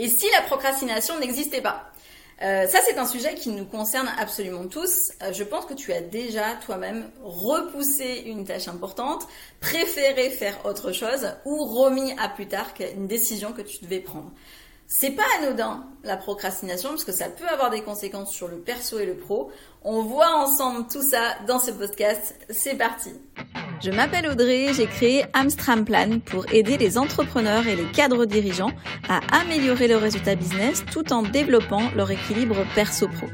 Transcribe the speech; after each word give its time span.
Et 0.00 0.08
si 0.08 0.26
la 0.30 0.40
procrastination 0.42 1.18
n'existait 1.18 1.60
pas 1.60 1.92
euh, 2.42 2.66
ça, 2.66 2.78
c'est 2.86 2.96
un 2.96 3.04
sujet 3.04 3.34
qui 3.34 3.50
nous 3.50 3.66
concerne 3.66 4.08
absolument 4.18 4.66
tous. 4.66 5.12
Euh, 5.22 5.30
je 5.30 5.44
pense 5.44 5.66
que 5.66 5.74
tu 5.74 5.92
as 5.92 6.00
déjà 6.00 6.54
toi-même 6.64 7.10
repoussé 7.22 8.22
une 8.24 8.46
tâche 8.46 8.66
importante, 8.66 9.26
préféré 9.60 10.30
faire 10.30 10.64
autre 10.64 10.90
chose 10.92 11.30
ou 11.44 11.66
remis 11.66 12.14
à 12.18 12.30
plus 12.30 12.48
tard 12.48 12.72
une 12.96 13.06
décision 13.06 13.52
que 13.52 13.60
tu 13.60 13.84
devais 13.84 14.00
prendre. 14.00 14.32
C'est 14.86 15.10
pas 15.10 15.26
anodin 15.38 15.84
la 16.02 16.16
procrastination 16.16 16.88
parce 16.88 17.04
que 17.04 17.12
ça 17.12 17.28
peut 17.28 17.46
avoir 17.46 17.68
des 17.68 17.82
conséquences 17.82 18.32
sur 18.32 18.48
le 18.48 18.56
perso 18.56 18.98
et 18.98 19.04
le 19.04 19.18
pro. 19.18 19.52
On 19.84 20.04
voit 20.04 20.34
ensemble 20.36 20.86
tout 20.90 21.02
ça 21.02 21.36
dans 21.46 21.58
ce 21.58 21.72
podcast. 21.72 22.34
C'est 22.48 22.76
parti. 22.76 23.10
Je 23.82 23.90
m'appelle 23.90 24.28
Audrey, 24.28 24.74
j'ai 24.76 24.84
créé 24.84 25.24
Amstram 25.32 25.86
Plan 25.86 26.18
pour 26.26 26.44
aider 26.52 26.76
les 26.76 26.98
entrepreneurs 26.98 27.66
et 27.66 27.76
les 27.76 27.84
cadres 27.84 28.26
dirigeants 28.26 28.72
à 29.08 29.20
améliorer 29.40 29.88
leurs 29.88 30.02
résultats 30.02 30.34
business 30.34 30.84
tout 30.92 31.14
en 31.14 31.22
développant 31.22 31.82
leur 31.96 32.10
équilibre 32.10 32.56
perso-pro. 32.74 33.26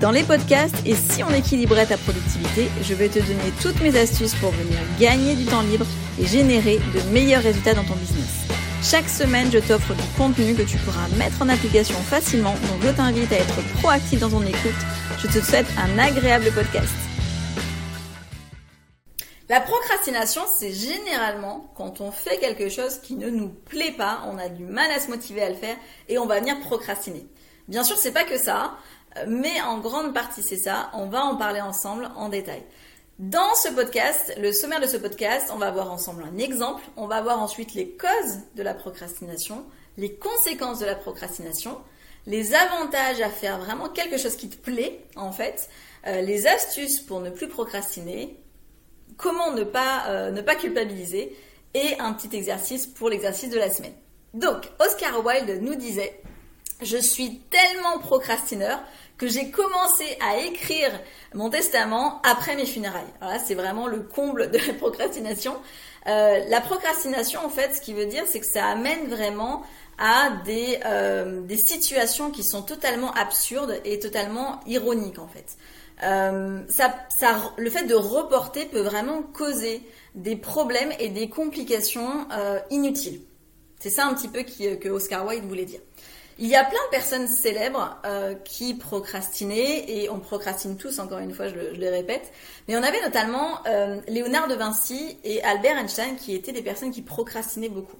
Dans 0.00 0.12
les 0.12 0.22
podcasts 0.22 0.76
et 0.86 0.94
si 0.94 1.24
on 1.24 1.30
équilibrait 1.30 1.86
ta 1.86 1.96
productivité, 1.96 2.68
je 2.84 2.94
vais 2.94 3.08
te 3.08 3.18
donner 3.18 3.52
toutes 3.60 3.80
mes 3.82 3.98
astuces 3.98 4.36
pour 4.36 4.52
venir 4.52 4.78
gagner 5.00 5.34
du 5.34 5.46
temps 5.46 5.62
libre 5.62 5.86
et 6.20 6.26
générer 6.26 6.78
de 6.94 7.12
meilleurs 7.12 7.42
résultats 7.42 7.74
dans 7.74 7.84
ton 7.84 7.96
business. 7.96 8.46
Chaque 8.84 9.08
semaine, 9.08 9.50
je 9.52 9.58
t'offre 9.58 9.94
du 9.94 10.02
contenu 10.16 10.54
que 10.54 10.62
tu 10.62 10.76
pourras 10.78 11.08
mettre 11.18 11.42
en 11.42 11.48
application 11.48 11.96
facilement, 11.96 12.54
donc 12.68 12.82
je 12.84 12.90
t'invite 12.90 13.32
à 13.32 13.36
être 13.36 13.62
proactif 13.80 14.20
dans 14.20 14.30
ton 14.30 14.42
écoute. 14.42 14.80
Je 15.18 15.26
te 15.26 15.44
souhaite 15.44 15.66
un 15.76 15.98
agréable 15.98 16.52
podcast. 16.54 17.01
La 19.52 19.60
procrastination, 19.60 20.40
c'est 20.58 20.72
généralement 20.72 21.70
quand 21.74 22.00
on 22.00 22.10
fait 22.10 22.38
quelque 22.38 22.70
chose 22.70 22.98
qui 23.00 23.16
ne 23.16 23.28
nous 23.28 23.50
plaît 23.50 23.92
pas, 23.92 24.22
on 24.26 24.38
a 24.38 24.48
du 24.48 24.64
mal 24.64 24.90
à 24.90 24.98
se 24.98 25.10
motiver 25.10 25.42
à 25.42 25.50
le 25.50 25.56
faire 25.56 25.76
et 26.08 26.16
on 26.16 26.24
va 26.24 26.40
venir 26.40 26.58
procrastiner. 26.60 27.26
Bien 27.68 27.84
sûr, 27.84 27.98
c'est 27.98 28.12
pas 28.12 28.24
que 28.24 28.38
ça, 28.38 28.78
mais 29.26 29.60
en 29.60 29.78
grande 29.78 30.14
partie 30.14 30.42
c'est 30.42 30.56
ça. 30.56 30.88
On 30.94 31.04
va 31.04 31.22
en 31.26 31.36
parler 31.36 31.60
ensemble 31.60 32.10
en 32.16 32.30
détail. 32.30 32.62
Dans 33.18 33.54
ce 33.62 33.68
podcast, 33.68 34.32
le 34.38 34.54
sommaire 34.54 34.80
de 34.80 34.86
ce 34.86 34.96
podcast, 34.96 35.50
on 35.52 35.58
va 35.58 35.70
voir 35.70 35.92
ensemble 35.92 36.24
un 36.24 36.38
exemple, 36.38 36.84
on 36.96 37.06
va 37.06 37.20
voir 37.20 37.38
ensuite 37.42 37.74
les 37.74 37.90
causes 37.90 38.38
de 38.56 38.62
la 38.62 38.72
procrastination, 38.72 39.66
les 39.98 40.14
conséquences 40.14 40.78
de 40.78 40.86
la 40.86 40.94
procrastination, 40.94 41.78
les 42.26 42.54
avantages 42.54 43.20
à 43.20 43.28
faire 43.28 43.58
vraiment 43.58 43.90
quelque 43.90 44.16
chose 44.16 44.36
qui 44.36 44.48
te 44.48 44.56
plaît 44.56 45.04
en 45.14 45.30
fait, 45.30 45.68
euh, 46.06 46.22
les 46.22 46.46
astuces 46.46 47.00
pour 47.00 47.20
ne 47.20 47.28
plus 47.28 47.48
procrastiner, 47.48 48.38
comment 49.16 49.52
ne 49.52 49.64
pas, 49.64 50.04
euh, 50.08 50.30
ne 50.30 50.40
pas 50.40 50.54
culpabiliser 50.54 51.36
et 51.74 51.98
un 51.98 52.12
petit 52.12 52.36
exercice 52.36 52.86
pour 52.86 53.08
l'exercice 53.08 53.50
de 53.50 53.58
la 53.58 53.70
semaine. 53.70 53.94
Donc, 54.34 54.68
Oscar 54.78 55.24
Wilde 55.24 55.62
nous 55.62 55.74
disait, 55.74 56.20
je 56.82 56.96
suis 56.96 57.40
tellement 57.50 57.98
procrastineur 57.98 58.80
que 59.18 59.28
j'ai 59.28 59.50
commencé 59.50 60.04
à 60.20 60.38
écrire 60.38 60.90
mon 61.34 61.48
testament 61.48 62.20
après 62.24 62.56
mes 62.56 62.66
funérailles. 62.66 63.12
Voilà, 63.20 63.38
c'est 63.38 63.54
vraiment 63.54 63.86
le 63.86 64.00
comble 64.00 64.50
de 64.50 64.58
la 64.58 64.74
procrastination. 64.74 65.54
Euh, 66.08 66.44
la 66.48 66.60
procrastination, 66.60 67.44
en 67.44 67.48
fait, 67.48 67.74
ce 67.74 67.80
qui 67.80 67.92
veut 67.92 68.06
dire, 68.06 68.24
c'est 68.26 68.40
que 68.40 68.46
ça 68.46 68.66
amène 68.66 69.08
vraiment 69.08 69.62
à 69.98 70.30
des, 70.44 70.80
euh, 70.84 71.40
des 71.42 71.58
situations 71.58 72.30
qui 72.30 72.42
sont 72.42 72.62
totalement 72.62 73.12
absurdes 73.12 73.80
et 73.84 74.00
totalement 74.00 74.60
ironiques, 74.66 75.20
en 75.20 75.28
fait. 75.28 75.56
Euh, 76.02 76.60
le 77.56 77.70
fait 77.70 77.84
de 77.84 77.94
reporter 77.94 78.66
peut 78.66 78.80
vraiment 78.80 79.22
causer 79.22 79.82
des 80.14 80.36
problèmes 80.36 80.92
et 80.98 81.08
des 81.08 81.28
complications 81.28 82.26
inutiles. 82.70 83.20
C'est 83.78 83.90
ça 83.90 84.06
un 84.06 84.14
petit 84.14 84.28
peu 84.28 84.42
qui, 84.42 84.78
que 84.78 84.88
Oscar 84.88 85.26
Wilde 85.26 85.44
voulait 85.44 85.64
dire. 85.64 85.80
Il 86.38 86.48
y 86.48 86.56
a 86.56 86.64
plein 86.64 86.84
de 86.86 86.90
personnes 86.90 87.28
célèbres 87.28 87.98
euh, 88.06 88.34
qui 88.34 88.74
procrastinaient, 88.74 89.84
et 89.88 90.08
on 90.10 90.18
procrastine 90.18 90.76
tous, 90.76 90.98
encore 90.98 91.18
une 91.18 91.32
fois, 91.32 91.48
je 91.48 91.54
le, 91.54 91.74
je 91.74 91.80
répète. 91.80 92.32
Mais 92.66 92.76
on 92.76 92.82
avait 92.82 93.02
notamment 93.02 93.58
euh, 93.66 94.00
Léonard 94.08 94.48
de 94.48 94.54
Vinci 94.54 95.18
et 95.24 95.42
Albert 95.42 95.76
Einstein 95.76 96.16
qui 96.16 96.34
étaient 96.34 96.52
des 96.52 96.62
personnes 96.62 96.90
qui 96.90 97.02
procrastinaient 97.02 97.68
beaucoup. 97.68 97.96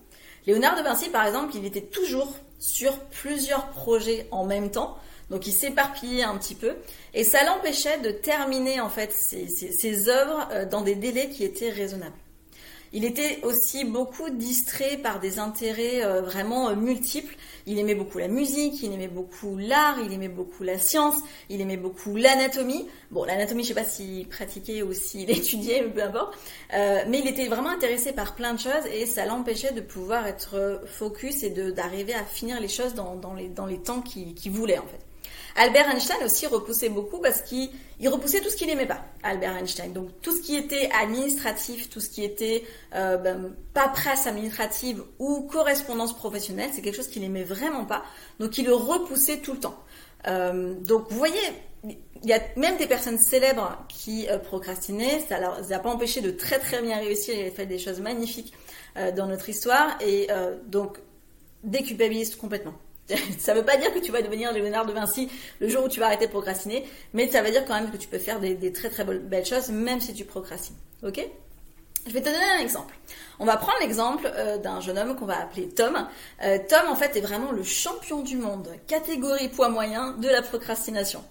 Léonard 0.47 0.77
de 0.77 0.83
Vinci, 0.83 1.11
par 1.11 1.27
exemple, 1.27 1.55
il 1.55 1.65
était 1.67 1.83
toujours 1.83 2.35
sur 2.59 2.99
plusieurs 2.99 3.67
projets 3.69 4.27
en 4.31 4.45
même 4.45 4.71
temps. 4.71 4.97
Donc 5.33 5.47
il 5.47 5.53
s'éparpillait 5.53 6.25
un 6.25 6.37
petit 6.37 6.55
peu 6.55 6.75
et 7.15 7.25
ça 7.25 7.43
l'empêchait 7.45 7.99
de 8.01 8.11
terminer 8.11 8.81
en 8.81 8.91
fait 8.91 9.13
ses, 9.15 10.09
œuvres 10.09 10.47
euh, 10.53 10.67
dans 10.67 10.83
des 10.83 10.95
délais 10.95 11.31
qui 11.31 11.43
étaient 11.43 11.71
raisonnables. 11.71 12.15
Il 12.93 13.07
était 13.07 13.41
aussi 13.43 13.87
beaucoup 13.87 14.29
distrait 14.29 14.99
par 14.99 15.21
des 15.21 15.39
intérêts 15.39 16.05
euh, 16.05 16.21
vraiment 16.21 16.69
euh, 16.69 16.75
multiples. 16.77 17.35
Il 17.65 17.79
aimait 17.79 17.95
beaucoup 17.95 18.19
la 18.19 18.29
musique, 18.29 18.83
il 18.83 18.93
aimait 18.93 19.09
beaucoup 19.09 19.57
l'art, 19.57 19.99
il 20.05 20.13
aimait 20.13 20.29
beaucoup 20.29 20.65
la 20.65 20.79
science, 20.79 21.17
il 21.49 21.63
aimait 21.63 21.79
beaucoup 21.79 22.15
l'anatomie. 22.15 22.87
Bon, 23.11 23.25
l'anatomie, 23.25 23.63
je 23.63 23.69
sais 23.69 23.75
pas 23.75 23.85
s'il 23.85 24.29
pratiquait 24.29 24.83
ou 24.83 24.93
s'il 24.93 25.31
étudiait, 25.39 25.83
peu 25.85 26.03
importe. 26.03 26.37
Mais 26.71 27.21
il 27.21 27.27
était 27.27 27.49
vraiment 27.49 27.71
intéressé 27.71 28.13
par 28.13 28.35
plein 28.35 28.53
de 28.53 28.61
choses 28.61 28.85
et 28.93 29.07
ça 29.07 29.25
l'empêchait 29.25 29.73
de 29.73 29.81
pouvoir 29.81 30.27
être 30.27 30.83
focus 30.85 31.43
et 31.43 31.49
d'arriver 31.49 32.13
à 32.13 32.25
finir 32.25 32.61
les 32.61 32.69
choses 32.69 32.93
dans 32.93 33.35
les 33.67 33.79
temps 33.79 34.03
qu'il 34.03 34.53
voulait 34.53 34.79
en 34.79 34.87
fait. 34.87 35.01
Albert 35.57 35.89
Einstein 35.89 36.25
aussi 36.25 36.47
repoussait 36.47 36.89
beaucoup 36.89 37.19
parce 37.19 37.43
qu'il 37.43 37.71
repoussait 38.07 38.41
tout 38.41 38.49
ce 38.49 38.57
qu'il 38.57 38.69
n'aimait 38.69 38.87
pas, 38.87 39.05
Albert 39.23 39.57
Einstein. 39.57 39.93
Donc 39.93 40.09
tout 40.21 40.35
ce 40.35 40.43
qui 40.43 40.57
était 40.57 40.91
administratif, 40.99 41.91
tout 41.91 42.01
ce 42.01 42.09
qui 42.09 42.25
était 42.25 42.65
euh, 42.95 43.17
ben, 43.17 43.55
paperasse 43.75 44.27
administrative 44.27 45.03
ou 45.19 45.43
correspondance 45.43 46.17
professionnelle, 46.17 46.71
c'est 46.73 46.83
quelque 46.83 46.97
chose 46.97 47.09
qu'il 47.09 47.23
n'aimait 47.23 47.45
vraiment 47.45 47.85
pas. 47.85 48.03
Donc 48.41 48.57
il 48.59 48.67
le 48.67 48.75
repoussait 48.75 49.39
tout 49.39 49.53
le 49.53 49.61
temps. 49.61 49.79
Euh, 50.27 50.75
donc 50.75 51.07
vous 51.11 51.19
voyez, 51.19 51.41
il 51.85 52.29
y 52.29 52.33
a 52.33 52.41
même 52.57 52.77
des 52.77 52.87
personnes 52.87 53.19
célèbres 53.19 53.85
qui 53.89 54.29
euh, 54.29 54.39
procrastinaient, 54.39 55.21
ça 55.29 55.41
ne 55.41 55.63
les 55.63 55.73
a 55.73 55.79
pas 55.79 55.91
empêché 55.91 56.21
de 56.21 56.31
très 56.31 56.59
très 56.59 56.81
bien 56.81 56.99
réussir, 56.99 57.35
il 57.35 57.47
a 57.47 57.51
fait 57.51 57.67
des 57.67 57.79
choses 57.79 58.01
magnifiques 58.01 58.53
euh, 58.97 59.11
dans 59.11 59.27
notre 59.27 59.49
histoire 59.49 59.99
et 60.01 60.29
donc 60.67 60.99
déculpabilise 61.65 62.37
complètement. 62.37 62.75
Ça 63.39 63.55
ne 63.55 63.59
veut 63.61 63.65
pas 63.65 63.77
dire 63.77 63.93
que 63.93 63.99
tu 63.99 64.13
vas 64.13 64.23
devenir 64.23 64.53
Léonard 64.53 64.87
de 64.87 64.93
Vinci 64.93 65.29
le 65.61 65.69
jour 65.69 65.85
où 65.85 65.89
tu 65.89 66.01
vas 66.01 66.07
arrêter 66.07 66.27
de 66.27 66.31
procrastiner, 66.31 66.85
mais 67.13 67.29
ça 67.29 67.43
veut 67.43 67.51
dire 67.51 67.65
quand 67.67 67.75
même 67.75 67.91
que 67.91 67.97
tu 67.97 68.09
peux 68.09 68.19
faire 68.19 68.41
des, 68.41 68.73
très 68.73 68.91
très 68.91 69.05
belles 69.05 69.47
choses 69.47 69.71
même 69.71 70.01
si 70.01 70.15
tu 70.15 70.25
procrastines. 70.25 70.77
Ok? 71.03 71.21
Je 72.07 72.13
vais 72.13 72.21
te 72.21 72.27
donner 72.27 72.51
un 72.57 72.61
exemple. 72.61 72.95
On 73.39 73.45
va 73.45 73.57
prendre 73.57 73.79
l'exemple 73.81 74.31
euh, 74.35 74.59
d'un 74.59 74.81
jeune 74.81 74.99
homme 74.99 75.17
qu'on 75.17 75.27
va 75.27 75.41
appeler 75.41 75.69
Tom. 75.69 76.07
Euh, 76.43 76.59
Tom, 76.69 76.89
en 76.89 76.97
fait, 76.97 77.17
est 77.17 77.21
vraiment 77.21 77.53
le 77.53 77.63
champion 77.63 78.21
du 78.21 78.37
monde, 78.37 78.69
catégorie 78.87 79.49
poids 79.49 79.69
moyen 79.69 80.13
de 80.13 80.29
la 80.29 80.43
procrastination. 80.43 81.25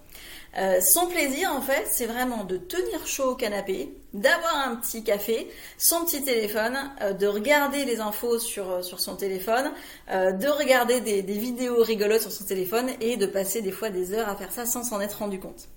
Euh, 0.58 0.78
son 0.82 1.06
plaisir, 1.06 1.50
en 1.54 1.62
fait, 1.62 1.86
c'est 1.90 2.06
vraiment 2.06 2.44
de 2.44 2.58
tenir 2.58 3.06
chaud 3.06 3.30
au 3.30 3.34
canapé, 3.34 3.96
d'avoir 4.12 4.68
un 4.68 4.76
petit 4.76 5.02
café, 5.02 5.50
son 5.78 6.04
petit 6.04 6.22
téléphone, 6.22 6.76
de 7.18 7.26
regarder 7.26 7.86
les 7.86 8.00
infos 8.00 8.38
sur, 8.38 8.84
son 8.84 9.16
téléphone, 9.16 9.72
de 10.10 10.48
regarder 10.48 11.00
des 11.00 11.22
vidéos 11.22 11.82
rigolotes 11.82 12.20
sur 12.20 12.32
son 12.32 12.44
téléphone 12.44 12.90
et 13.00 13.16
de 13.16 13.24
passer 13.24 13.62
des 13.62 13.72
fois 13.72 13.88
des 13.88 14.12
heures 14.12 14.28
à 14.28 14.36
faire 14.36 14.52
ça 14.52 14.66
sans 14.66 14.84
s'en 14.84 15.00
être 15.00 15.20
rendu 15.20 15.40
compte. 15.40 15.68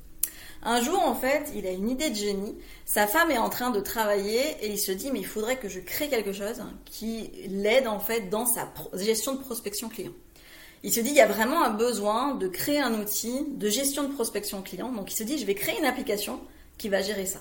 Un 0.65 0.81
jour, 0.81 1.01
en 1.01 1.15
fait, 1.15 1.51
il 1.55 1.65
a 1.65 1.71
une 1.71 1.89
idée 1.89 2.09
de 2.09 2.15
génie. 2.15 2.57
Sa 2.85 3.07
femme 3.07 3.31
est 3.31 3.37
en 3.37 3.49
train 3.49 3.69
de 3.69 3.79
travailler 3.79 4.41
et 4.61 4.71
il 4.71 4.79
se 4.79 4.91
dit, 4.91 5.11
mais 5.11 5.19
il 5.19 5.25
faudrait 5.25 5.57
que 5.57 5.69
je 5.69 5.79
crée 5.79 6.09
quelque 6.09 6.33
chose 6.33 6.61
qui 6.85 7.31
l'aide, 7.47 7.87
en 7.87 7.99
fait, 7.99 8.29
dans 8.29 8.45
sa 8.45 8.73
gestion 8.93 9.35
de 9.35 9.39
prospection 9.39 9.87
client 9.87 10.11
il 10.85 10.93
se 10.93 10.99
dit 10.99 11.09
il 11.09 11.15
y 11.15 11.21
a 11.21 11.27
vraiment 11.27 11.63
un 11.63 11.71
besoin 11.71 12.35
de 12.35 12.47
créer 12.47 12.79
un 12.79 12.93
outil 13.01 13.47
de 13.49 13.69
gestion 13.69 14.03
de 14.03 14.13
prospection 14.13 14.61
client. 14.61 14.91
Donc 14.91 15.11
il 15.11 15.15
se 15.15 15.23
dit 15.23 15.39
je 15.39 15.45
vais 15.45 15.55
créer 15.55 15.77
une 15.79 15.85
application 15.85 16.39
qui 16.77 16.89
va 16.89 17.01
gérer 17.01 17.25
ça. 17.25 17.39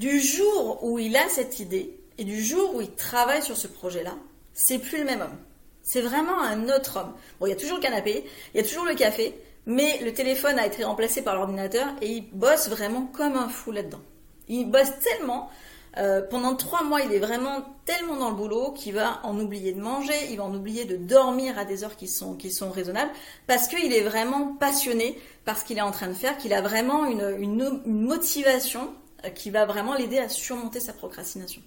Du 0.00 0.20
jour 0.20 0.82
où 0.82 0.98
il 0.98 1.16
a 1.16 1.28
cette 1.28 1.60
idée 1.60 1.96
et 2.18 2.24
du 2.24 2.42
jour 2.42 2.74
où 2.74 2.80
il 2.80 2.90
travaille 2.90 3.44
sur 3.44 3.56
ce 3.56 3.68
projet-là, 3.68 4.16
c'est 4.54 4.80
plus 4.80 4.98
le 4.98 5.04
même 5.04 5.20
homme. 5.20 5.38
C'est 5.84 6.00
vraiment 6.00 6.42
un 6.42 6.68
autre 6.68 6.98
homme. 6.98 7.12
Bon, 7.38 7.46
il 7.46 7.50
y 7.50 7.52
a 7.52 7.56
toujours 7.56 7.76
le 7.76 7.82
canapé, 7.82 8.24
il 8.54 8.60
y 8.60 8.60
a 8.60 8.66
toujours 8.66 8.86
le 8.86 8.94
café, 8.94 9.38
mais 9.66 9.98
le 10.02 10.12
téléphone 10.12 10.58
a 10.58 10.66
été 10.66 10.84
remplacé 10.84 11.22
par 11.22 11.36
l'ordinateur 11.36 11.86
et 12.00 12.10
il 12.10 12.30
bosse 12.32 12.68
vraiment 12.68 13.06
comme 13.06 13.36
un 13.36 13.48
fou 13.48 13.70
là-dedans. 13.72 14.00
Il 14.48 14.70
bosse 14.70 14.92
tellement 15.00 15.50
euh, 15.98 16.22
pendant 16.22 16.56
trois 16.56 16.82
mois, 16.82 17.02
il 17.02 17.12
est 17.12 17.18
vraiment 17.18 17.62
tellement 17.84 18.16
dans 18.16 18.30
le 18.30 18.36
boulot 18.36 18.72
qu'il 18.72 18.94
va 18.94 19.20
en 19.24 19.38
oublier 19.38 19.72
de 19.72 19.80
manger, 19.80 20.14
il 20.30 20.38
va 20.38 20.44
en 20.44 20.54
oublier 20.54 20.86
de 20.86 20.96
dormir 20.96 21.58
à 21.58 21.66
des 21.66 21.84
heures 21.84 21.96
qui 21.96 22.08
sont, 22.08 22.34
qui 22.34 22.50
sont 22.50 22.70
raisonnables, 22.70 23.10
parce 23.46 23.68
qu'il 23.68 23.92
est 23.92 24.02
vraiment 24.02 24.54
passionné 24.54 25.18
par 25.44 25.58
ce 25.58 25.64
qu'il 25.64 25.76
est 25.76 25.82
en 25.82 25.90
train 25.90 26.08
de 26.08 26.14
faire, 26.14 26.38
qu'il 26.38 26.54
a 26.54 26.62
vraiment 26.62 27.04
une, 27.04 27.36
une, 27.38 27.82
motivation 27.84 28.94
euh, 29.24 29.28
qui 29.28 29.50
va 29.50 29.66
vraiment 29.66 29.94
l'aider 29.94 30.18
à 30.18 30.30
surmonter 30.30 30.80
sa 30.80 30.94
procrastination. 30.94 31.60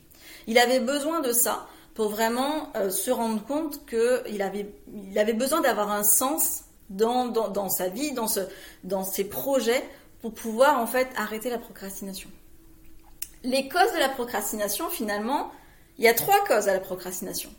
Il 0.48 0.57
avait 0.57 0.80
besoin 0.80 1.19
de 1.19 1.31
ça 1.31 1.68
pour 1.94 2.09
vraiment 2.09 2.71
euh, 2.75 2.89
se 2.89 3.12
rendre 3.12 3.45
compte 3.45 3.86
qu'il 3.86 4.41
avait, 4.41 4.74
il 5.12 5.19
avait 5.19 5.33
besoin 5.33 5.62
d'avoir 5.62 5.91
un 5.91 6.03
sens 6.03 6.63
dans, 6.89 7.25
dans, 7.25 7.49
dans 7.49 7.69
sa 7.69 7.89
vie, 7.89 8.11
dans, 8.11 8.27
ce, 8.27 8.41
dans 8.83 9.03
ses 9.03 9.25
projets, 9.25 9.83
pour 10.21 10.33
pouvoir 10.33 10.79
en 10.79 10.87
fait 10.87 11.07
arrêter 11.15 11.49
la 11.49 11.57
procrastination 11.57 12.29
les 13.45 13.69
causes 13.69 13.93
de 13.93 13.99
la 13.99 14.09
procrastination, 14.09 14.89
finalement, 14.89 15.51
il 15.97 16.03
y 16.03 16.07
a 16.07 16.13
trois 16.13 16.43
causes 16.45 16.67
à 16.67 16.73
la 16.73 16.79
procrastination. 16.79 17.51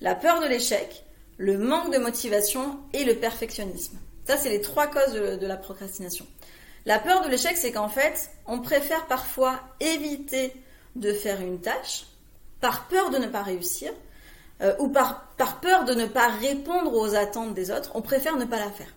La 0.00 0.14
peur 0.14 0.40
de 0.40 0.46
l'échec, 0.46 1.04
le 1.38 1.58
manque 1.58 1.92
de 1.92 1.98
motivation 1.98 2.78
et 2.92 3.04
le 3.04 3.16
perfectionnisme. 3.16 3.98
Ça, 4.26 4.36
c'est 4.36 4.50
les 4.50 4.60
trois 4.60 4.86
causes 4.86 5.14
de, 5.14 5.46
la 5.46 5.56
procrastination. 5.56 6.26
La 6.84 6.98
peur 6.98 7.24
de 7.24 7.28
l'échec, 7.28 7.56
c'est 7.56 7.72
qu'en 7.72 7.88
fait, 7.88 8.30
on 8.46 8.60
préfère 8.60 9.06
parfois 9.06 9.60
éviter 9.80 10.52
de 10.94 11.12
faire 11.12 11.40
une 11.40 11.60
tâche 11.60 12.04
par 12.60 12.86
peur 12.88 13.10
de 13.10 13.18
ne 13.18 13.26
pas 13.26 13.42
réussir 13.42 13.90
euh, 14.60 14.74
ou 14.78 14.88
par, 14.88 15.28
par 15.36 15.60
peur 15.60 15.84
de 15.84 15.94
ne 15.94 16.06
pas 16.06 16.28
répondre 16.28 16.94
aux 16.94 17.14
attentes 17.14 17.54
des 17.54 17.70
autres. 17.70 17.90
On 17.94 18.02
préfère 18.02 18.36
ne 18.36 18.44
pas 18.44 18.58
la 18.58 18.70
faire. 18.70 18.94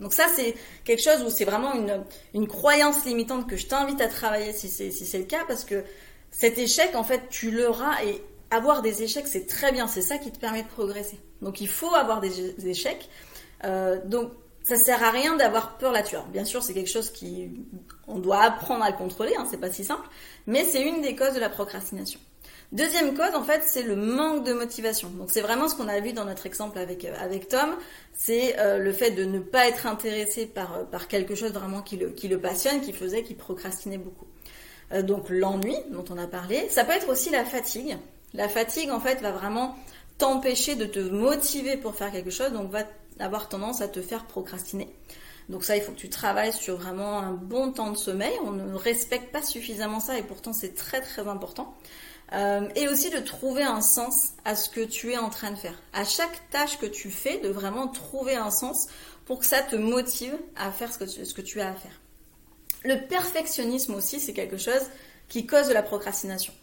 Donc 0.00 0.12
ça, 0.12 0.26
c'est 0.34 0.54
quelque 0.84 1.02
chose 1.02 1.22
où 1.22 1.30
c'est 1.30 1.44
vraiment 1.44 1.74
une, 1.74 2.02
une, 2.34 2.48
croyance 2.48 3.04
limitante 3.04 3.48
que 3.48 3.56
je 3.56 3.66
t'invite 3.66 4.00
à 4.00 4.08
travailler 4.08 4.52
si 4.52 4.68
c'est 4.68 4.90
si 4.90 5.16
le 5.16 5.24
cas, 5.24 5.44
parce 5.46 5.64
que 5.64 5.84
cet 6.30 6.58
échec, 6.58 6.94
en 6.94 7.04
fait, 7.04 7.28
tu 7.30 7.50
l'auras 7.50 8.02
et 8.04 8.20
avoir 8.50 8.82
des 8.82 9.02
échecs, 9.02 9.26
c'est 9.26 9.46
très 9.46 9.72
bien, 9.72 9.86
c'est 9.86 10.02
ça 10.02 10.18
qui 10.18 10.30
te 10.30 10.38
permet 10.38 10.62
de 10.62 10.68
progresser. 10.68 11.18
Donc 11.40 11.60
il 11.60 11.68
faut 11.68 11.94
avoir 11.94 12.20
des, 12.20 12.68
échecs. 12.68 13.08
Euh, 13.64 13.98
donc 14.04 14.32
ça 14.64 14.76
sert 14.76 15.02
à 15.02 15.10
rien 15.10 15.36
d'avoir 15.36 15.78
peur 15.78 15.92
là-dessus. 15.92 16.16
Bien 16.32 16.44
sûr, 16.44 16.62
c'est 16.62 16.74
quelque 16.74 16.90
chose 16.90 17.10
qui 17.10 17.50
on 18.06 18.18
doit 18.18 18.42
apprendre 18.42 18.84
à 18.84 18.90
le 18.90 18.96
contrôler, 18.96 19.34
hein, 19.36 19.46
c'est 19.50 19.60
pas 19.60 19.70
si 19.70 19.84
simple, 19.84 20.06
mais 20.46 20.64
c'est 20.64 20.82
une 20.82 21.00
des 21.00 21.16
causes 21.16 21.34
de 21.34 21.40
la 21.40 21.48
procrastination. 21.48 22.20
Deuxième 22.72 23.14
cause, 23.14 23.34
en 23.34 23.44
fait, 23.44 23.62
c'est 23.66 23.82
le 23.82 23.96
manque 23.96 24.46
de 24.46 24.54
motivation. 24.54 25.10
Donc 25.10 25.30
c'est 25.30 25.42
vraiment 25.42 25.68
ce 25.68 25.74
qu'on 25.74 25.88
a 25.88 26.00
vu 26.00 26.14
dans 26.14 26.24
notre 26.24 26.46
exemple 26.46 26.78
avec 26.78 27.04
euh, 27.04 27.12
avec 27.20 27.48
Tom, 27.48 27.76
c'est 28.14 28.58
euh, 28.58 28.78
le 28.78 28.92
fait 28.92 29.10
de 29.10 29.24
ne 29.24 29.40
pas 29.40 29.68
être 29.68 29.86
intéressé 29.86 30.46
par 30.46 30.78
euh, 30.78 30.84
par 30.84 31.06
quelque 31.06 31.34
chose 31.34 31.52
vraiment 31.52 31.82
qui 31.82 31.98
le 31.98 32.08
qui 32.08 32.28
le 32.28 32.40
passionne, 32.40 32.80
qui 32.80 32.94
faisait 32.94 33.24
qu'il 33.24 33.36
procrastinait 33.36 33.98
beaucoup. 33.98 34.26
donc 35.02 35.28
l'ennui 35.28 35.76
dont 35.90 36.04
on 36.10 36.16
a 36.16 36.26
parlé, 36.26 36.66
ça 36.70 36.84
peut 36.84 36.92
être 36.92 37.10
aussi 37.10 37.28
la 37.28 37.44
fatigue. 37.44 37.98
La 38.32 38.48
fatigue, 38.48 38.90
en 38.90 39.00
fait, 39.00 39.20
va 39.20 39.32
vraiment 39.32 39.76
t'empêcher 40.16 40.74
de 40.74 40.86
te 40.86 40.98
motiver 40.98 41.76
pour 41.76 41.94
faire 41.94 42.10
quelque 42.10 42.30
chose, 42.30 42.52
donc 42.52 42.70
va 42.70 42.84
avoir 43.18 43.50
tendance 43.50 43.82
à 43.82 43.88
te 43.88 44.00
faire 44.00 44.24
procrastiner. 44.24 44.88
Donc 45.50 45.64
ça, 45.64 45.76
il 45.76 45.82
faut 45.82 45.92
que 45.92 45.98
tu 45.98 46.08
travailles 46.08 46.52
sur 46.52 46.76
vraiment 46.76 47.18
un 47.18 47.32
bon 47.32 47.72
temps 47.72 47.90
de 47.90 47.96
sommeil. 47.98 48.32
On 48.44 48.52
ne 48.52 48.74
respecte 48.74 49.30
pas 49.30 49.42
suffisamment 49.42 50.00
ça 50.00 50.18
et 50.18 50.22
pourtant 50.22 50.54
c'est 50.54 50.74
très 50.74 51.02
très 51.02 51.28
important. 51.28 51.74
Euh, 52.34 52.68
et 52.76 52.88
aussi 52.88 53.10
de 53.10 53.18
trouver 53.18 53.62
un 53.62 53.82
sens 53.82 54.32
à 54.44 54.56
ce 54.56 54.70
que 54.70 54.80
tu 54.80 55.12
es 55.12 55.18
en 55.18 55.28
train 55.28 55.50
de 55.50 55.56
faire. 55.56 55.78
À 55.92 56.04
chaque 56.04 56.48
tâche 56.50 56.78
que 56.78 56.86
tu 56.86 57.10
fais, 57.10 57.38
de 57.38 57.48
vraiment 57.48 57.88
trouver 57.88 58.36
un 58.36 58.50
sens 58.50 58.86
pour 59.26 59.40
que 59.40 59.46
ça 59.46 59.60
te 59.60 59.76
motive 59.76 60.36
à 60.56 60.70
faire 60.70 60.92
ce 60.92 60.98
que 60.98 61.06
ce 61.06 61.34
que 61.34 61.42
tu 61.42 61.60
as 61.60 61.68
à 61.68 61.74
faire. 61.74 62.00
Le 62.84 63.06
perfectionnisme 63.06 63.94
aussi, 63.94 64.18
c'est 64.18 64.32
quelque 64.32 64.56
chose 64.56 64.82
qui 65.28 65.46
cause 65.46 65.68
de 65.68 65.74
la 65.74 65.82
procrastination. 65.82 66.54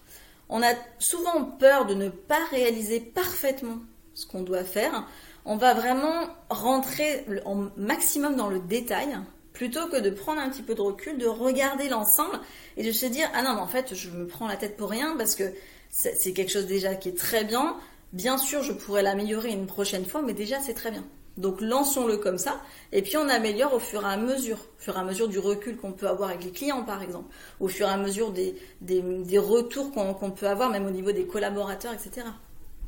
On 0.49 0.63
a 0.63 0.73
souvent 0.97 1.45
peur 1.45 1.85
de 1.85 1.93
ne 1.93 2.09
pas 2.09 2.43
réaliser 2.49 2.99
parfaitement 2.99 3.77
ce 4.15 4.25
qu'on 4.25 4.41
doit 4.41 4.63
faire 4.63 5.05
on 5.45 5.57
va 5.57 5.73
vraiment 5.73 6.27
rentrer 6.49 7.25
au 7.45 7.69
maximum 7.77 8.35
dans 8.35 8.49
le 8.49 8.59
détail 8.59 9.17
plutôt 9.59 9.87
que 9.87 9.97
de 9.97 10.09
prendre 10.09 10.39
un 10.39 10.49
petit 10.49 10.61
peu 10.61 10.73
de 10.73 10.79
recul, 10.79 11.17
de 11.17 11.27
regarder 11.27 11.89
l'ensemble 11.89 12.39
et 12.77 12.83
de 12.83 12.93
se 12.93 13.05
dire 13.05 13.29
ah 13.33 13.41
non 13.41 13.55
mais 13.55 13.59
en 13.59 13.67
fait 13.67 13.93
je 13.93 14.09
me 14.09 14.25
prends 14.25 14.47
la 14.47 14.55
tête 14.55 14.77
pour 14.77 14.89
rien 14.89 15.17
parce 15.17 15.35
que 15.35 15.43
c'est 15.89 16.31
quelque 16.31 16.49
chose 16.49 16.65
déjà 16.65 16.95
qui 16.95 17.09
est 17.09 17.17
très 17.17 17.43
bien. 17.43 17.75
Bien 18.13 18.37
sûr 18.37 18.63
je 18.63 18.71
pourrais 18.71 19.03
l'améliorer 19.03 19.49
une 19.49 19.67
prochaine 19.67 20.05
fois 20.05 20.21
mais 20.21 20.31
déjà 20.31 20.61
c'est 20.61 20.75
très 20.75 20.91
bien. 20.91 21.03
Donc 21.35 21.59
lançons-le 21.59 22.15
comme 22.15 22.37
ça 22.37 22.61
et 22.93 23.01
puis 23.01 23.17
on 23.17 23.27
améliore 23.27 23.73
au 23.73 23.79
fur 23.79 24.01
et 24.03 24.13
à 24.13 24.15
mesure, 24.15 24.59
au 24.77 24.81
fur 24.81 24.95
et 24.95 24.99
à 25.01 25.03
mesure 25.03 25.27
du 25.27 25.39
recul 25.39 25.75
qu'on 25.75 25.91
peut 25.91 26.07
avoir 26.07 26.29
avec 26.29 26.45
les 26.45 26.51
clients 26.51 26.85
par 26.85 27.03
exemple, 27.03 27.27
au 27.59 27.67
fur 27.67 27.85
et 27.85 27.91
à 27.91 27.97
mesure 27.97 28.31
des, 28.31 28.55
des, 28.79 29.39
retours 29.39 29.91
qu'on 29.91 30.31
peut 30.31 30.47
avoir 30.47 30.69
même 30.69 30.85
au 30.85 30.91
niveau 30.91 31.11
des 31.11 31.25
collaborateurs 31.25 31.91
etc. 31.91 32.25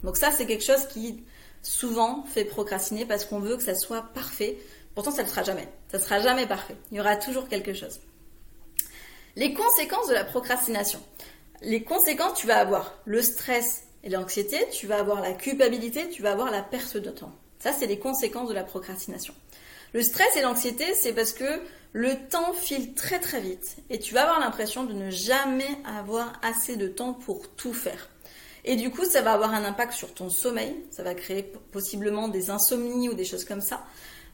Donc 0.05 0.15
ça 0.15 0.31
c'est 0.31 0.45
quelque 0.45 0.63
chose 0.63 0.85
qui 0.87 1.25
souvent 1.63 2.23
fait 2.23 2.45
procrastiner 2.45 3.05
parce 3.05 3.25
qu'on 3.25 3.39
veut 3.39 3.57
que 3.57 3.63
ça 3.63 3.75
soit 3.75 4.03
parfait. 4.13 4.57
Pourtant, 4.95 5.11
ça 5.11 5.23
ne 5.23 5.27
sera 5.27 5.43
jamais. 5.43 5.67
Ça 5.91 5.97
ne 5.97 6.03
sera 6.03 6.19
jamais 6.19 6.47
parfait. 6.47 6.75
Il 6.91 6.97
y 6.97 6.99
aura 6.99 7.15
toujours 7.15 7.47
quelque 7.47 7.73
chose. 7.73 7.99
Les 9.35 9.53
conséquences 9.53 10.07
de 10.09 10.13
la 10.13 10.25
procrastination. 10.25 11.01
Les 11.61 11.83
conséquences, 11.83 12.37
tu 12.37 12.47
vas 12.47 12.59
avoir 12.59 12.95
le 13.05 13.21
stress 13.21 13.83
et 14.03 14.09
l'anxiété, 14.09 14.57
tu 14.71 14.87
vas 14.87 14.99
avoir 14.99 15.21
la 15.21 15.33
culpabilité, 15.33 16.09
tu 16.09 16.21
vas 16.21 16.31
avoir 16.31 16.51
la 16.51 16.61
perte 16.61 16.97
de 16.97 17.09
temps. 17.09 17.31
Ça, 17.59 17.71
c'est 17.71 17.87
les 17.87 17.99
conséquences 17.99 18.49
de 18.49 18.53
la 18.53 18.63
procrastination. 18.63 19.33
Le 19.93 20.01
stress 20.01 20.35
et 20.35 20.41
l'anxiété, 20.41 20.85
c'est 20.95 21.13
parce 21.13 21.33
que 21.33 21.61
le 21.93 22.15
temps 22.29 22.53
file 22.53 22.93
très 22.93 23.19
très 23.19 23.41
vite 23.41 23.75
et 23.89 23.99
tu 23.99 24.13
vas 24.13 24.23
avoir 24.23 24.39
l'impression 24.39 24.83
de 24.83 24.93
ne 24.93 25.11
jamais 25.11 25.69
avoir 25.85 26.39
assez 26.41 26.77
de 26.77 26.87
temps 26.87 27.13
pour 27.13 27.49
tout 27.49 27.73
faire. 27.73 28.09
Et 28.63 28.75
du 28.75 28.91
coup, 28.91 29.05
ça 29.05 29.21
va 29.21 29.33
avoir 29.33 29.53
un 29.53 29.65
impact 29.65 29.93
sur 29.93 30.13
ton 30.13 30.29
sommeil. 30.29 30.75
Ça 30.91 31.03
va 31.03 31.15
créer 31.15 31.43
possiblement 31.71 32.27
des 32.27 32.49
insomnies 32.49 33.09
ou 33.09 33.13
des 33.13 33.25
choses 33.25 33.45
comme 33.45 33.61
ça. 33.61 33.83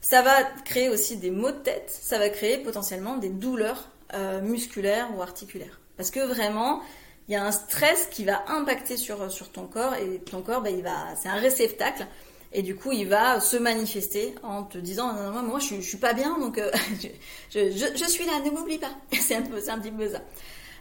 Ça 0.02 0.22
va 0.22 0.44
créer 0.66 0.90
aussi 0.90 1.18
des 1.18 1.32
maux 1.32 1.52
de 1.52 1.58
tête. 1.58 1.90
Ça 1.90 2.18
va 2.18 2.30
créer 2.30 2.58
potentiellement 2.60 3.18
des 3.18 3.30
douleurs 3.30 3.90
euh, 4.14 4.42
musculaires 4.42 5.10
ou 5.16 5.22
articulaires. 5.22 5.80
Parce 5.98 6.12
que 6.12 6.20
vraiment, 6.20 6.82
il 7.28 7.34
y 7.34 7.36
a 7.36 7.44
un 7.44 7.52
stress 7.52 8.08
qui 8.12 8.24
va 8.24 8.44
impacter 8.48 8.98
sur, 8.98 9.30
sur 9.32 9.52
ton 9.52 9.66
corps 9.66 9.96
et 9.96 10.20
ton 10.20 10.42
corps, 10.42 10.62
bah, 10.62 10.70
il 10.70 10.84
va, 10.84 11.16
c'est 11.22 11.30
un 11.30 11.36
réceptacle. 11.36 12.06
Et 12.54 12.62
du 12.62 12.76
coup, 12.76 12.94
il 12.94 13.08
va 13.08 13.42
se 13.42 13.58
manifester 13.58 14.34
en 14.44 14.64
te 14.64 14.78
disant 14.78 15.14
moi, 15.44 15.60
je, 15.60 15.76
je 15.76 15.82
suis 15.82 15.98
pas 15.98 16.14
bien, 16.14 16.40
donc 16.40 16.58
euh, 16.58 16.72
je, 17.52 17.70
je, 17.70 18.10
suis 18.10 18.26
là, 18.26 18.40
ne 18.46 18.52
m'oublie 18.52 18.78
pas. 18.78 18.92
c'est 19.12 19.36
un 19.36 19.42
peu, 19.42 19.58
un 19.68 19.80
petit 19.80 19.92
peu 19.92 20.10
ça. 20.10 20.22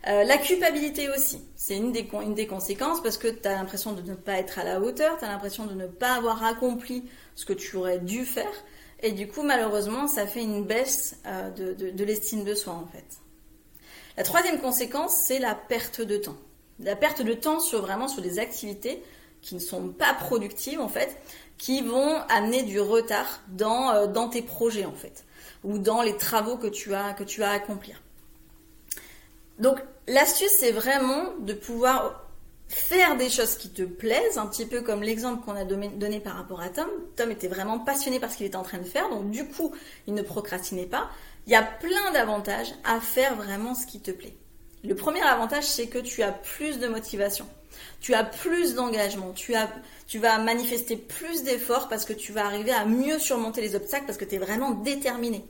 Euh, 0.06 0.22
la 0.22 0.38
culpabilité 0.38 1.08
aussi, 1.10 1.40
c'est 1.56 1.76
une 1.76 1.90
des, 1.90 2.08
une 2.22 2.34
des 2.34 2.46
conséquences 2.46 3.02
parce 3.02 3.18
que 3.18 3.26
tu 3.26 3.48
as 3.48 3.54
l'impression 3.54 3.92
de 3.92 4.02
ne 4.02 4.14
pas 4.14 4.34
être 4.34 4.60
à 4.60 4.64
la 4.64 4.80
hauteur, 4.80 5.18
tu 5.18 5.24
as 5.24 5.28
l'impression 5.28 5.66
de 5.66 5.74
ne 5.74 5.86
pas 5.86 6.12
avoir 6.12 6.44
accompli 6.44 7.04
ce 7.34 7.44
que 7.44 7.52
tu 7.52 7.74
aurais 7.76 7.98
dû 7.98 8.24
faire. 8.24 8.52
Et 9.02 9.12
du 9.12 9.28
coup, 9.28 9.42
malheureusement, 9.42 10.08
ça 10.08 10.26
fait 10.26 10.42
une 10.42 10.64
baisse 10.64 11.16
euh, 11.26 11.50
de, 11.50 12.04
l'estime 12.04 12.44
de 12.44 12.54
soi 12.54 12.72
en 12.72 12.86
fait. 12.86 13.04
La 14.16 14.22
troisième 14.22 14.58
conséquence, 14.60 15.14
c'est 15.26 15.38
la 15.38 15.54
perte 15.54 16.00
de 16.00 16.16
temps. 16.16 16.36
La 16.80 16.96
perte 16.96 17.22
de 17.22 17.34
temps 17.34 17.60
sur 17.60 17.82
vraiment 17.82 18.08
sur 18.08 18.22
des 18.22 18.38
activités 18.38 19.02
qui 19.42 19.54
ne 19.54 19.60
sont 19.60 19.88
pas 19.88 20.14
productives 20.14 20.80
en 20.80 20.88
fait, 20.88 21.16
qui 21.58 21.82
vont 21.82 22.16
amener 22.28 22.62
du 22.62 22.80
retard 22.80 23.42
dans, 23.48 23.92
euh, 23.92 24.06
dans 24.06 24.28
tes 24.28 24.42
projets 24.42 24.86
en 24.86 24.94
fait, 24.94 25.24
ou 25.62 25.78
dans 25.78 26.02
les 26.02 26.16
travaux 26.16 26.56
que 26.56 26.66
tu 26.66 26.94
as, 26.94 27.12
que 27.12 27.24
tu 27.24 27.42
as 27.42 27.50
à 27.50 27.54
accomplir. 27.54 28.02
Donc 29.58 29.78
l'astuce, 30.08 30.50
c'est 30.58 30.72
vraiment 30.72 31.34
de 31.40 31.52
pouvoir 31.52 32.25
faire 32.68 33.16
des 33.16 33.30
choses 33.30 33.56
qui 33.56 33.70
te 33.70 33.82
plaisent, 33.82 34.38
un 34.38 34.46
petit 34.46 34.66
peu 34.66 34.82
comme 34.82 35.02
l'exemple 35.02 35.44
qu'on 35.44 35.54
a 35.54 35.64
donné 35.64 36.20
par 36.20 36.36
rapport 36.36 36.60
à 36.60 36.68
Tom. 36.68 36.88
Tom 37.16 37.30
était 37.30 37.48
vraiment 37.48 37.78
passionné 37.78 38.18
par 38.20 38.30
ce 38.30 38.36
qu'il 38.36 38.46
était 38.46 38.56
en 38.56 38.62
train 38.62 38.78
de 38.78 38.84
faire, 38.84 39.08
donc 39.08 39.30
du 39.30 39.46
coup, 39.46 39.72
il 40.06 40.14
ne 40.14 40.22
procrastinait 40.22 40.86
pas. 40.86 41.08
Il 41.46 41.52
y 41.52 41.56
a 41.56 41.62
plein 41.62 42.12
d'avantages 42.12 42.72
à 42.84 43.00
faire 43.00 43.36
vraiment 43.36 43.74
ce 43.74 43.86
qui 43.86 44.00
te 44.00 44.10
plaît. 44.10 44.36
Le 44.84 44.94
premier 44.94 45.22
avantage, 45.22 45.64
c'est 45.64 45.86
que 45.86 45.98
tu 45.98 46.22
as 46.22 46.32
plus 46.32 46.78
de 46.78 46.88
motivation. 46.88 47.46
Tu 48.00 48.14
as 48.14 48.24
plus 48.24 48.74
d'engagement, 48.74 49.32
tu, 49.32 49.54
tu 50.06 50.18
vas 50.18 50.38
manifester 50.38 50.96
plus 50.96 51.44
d'efforts 51.44 51.88
parce 51.88 52.04
que 52.04 52.12
tu 52.12 52.32
vas 52.32 52.46
arriver 52.46 52.72
à 52.72 52.84
mieux 52.84 53.18
surmonter 53.18 53.60
les 53.60 53.74
obstacles 53.74 54.06
parce 54.06 54.18
que 54.18 54.24
tu 54.24 54.36
es 54.36 54.38
vraiment 54.38 54.70
déterminé. 54.70 55.44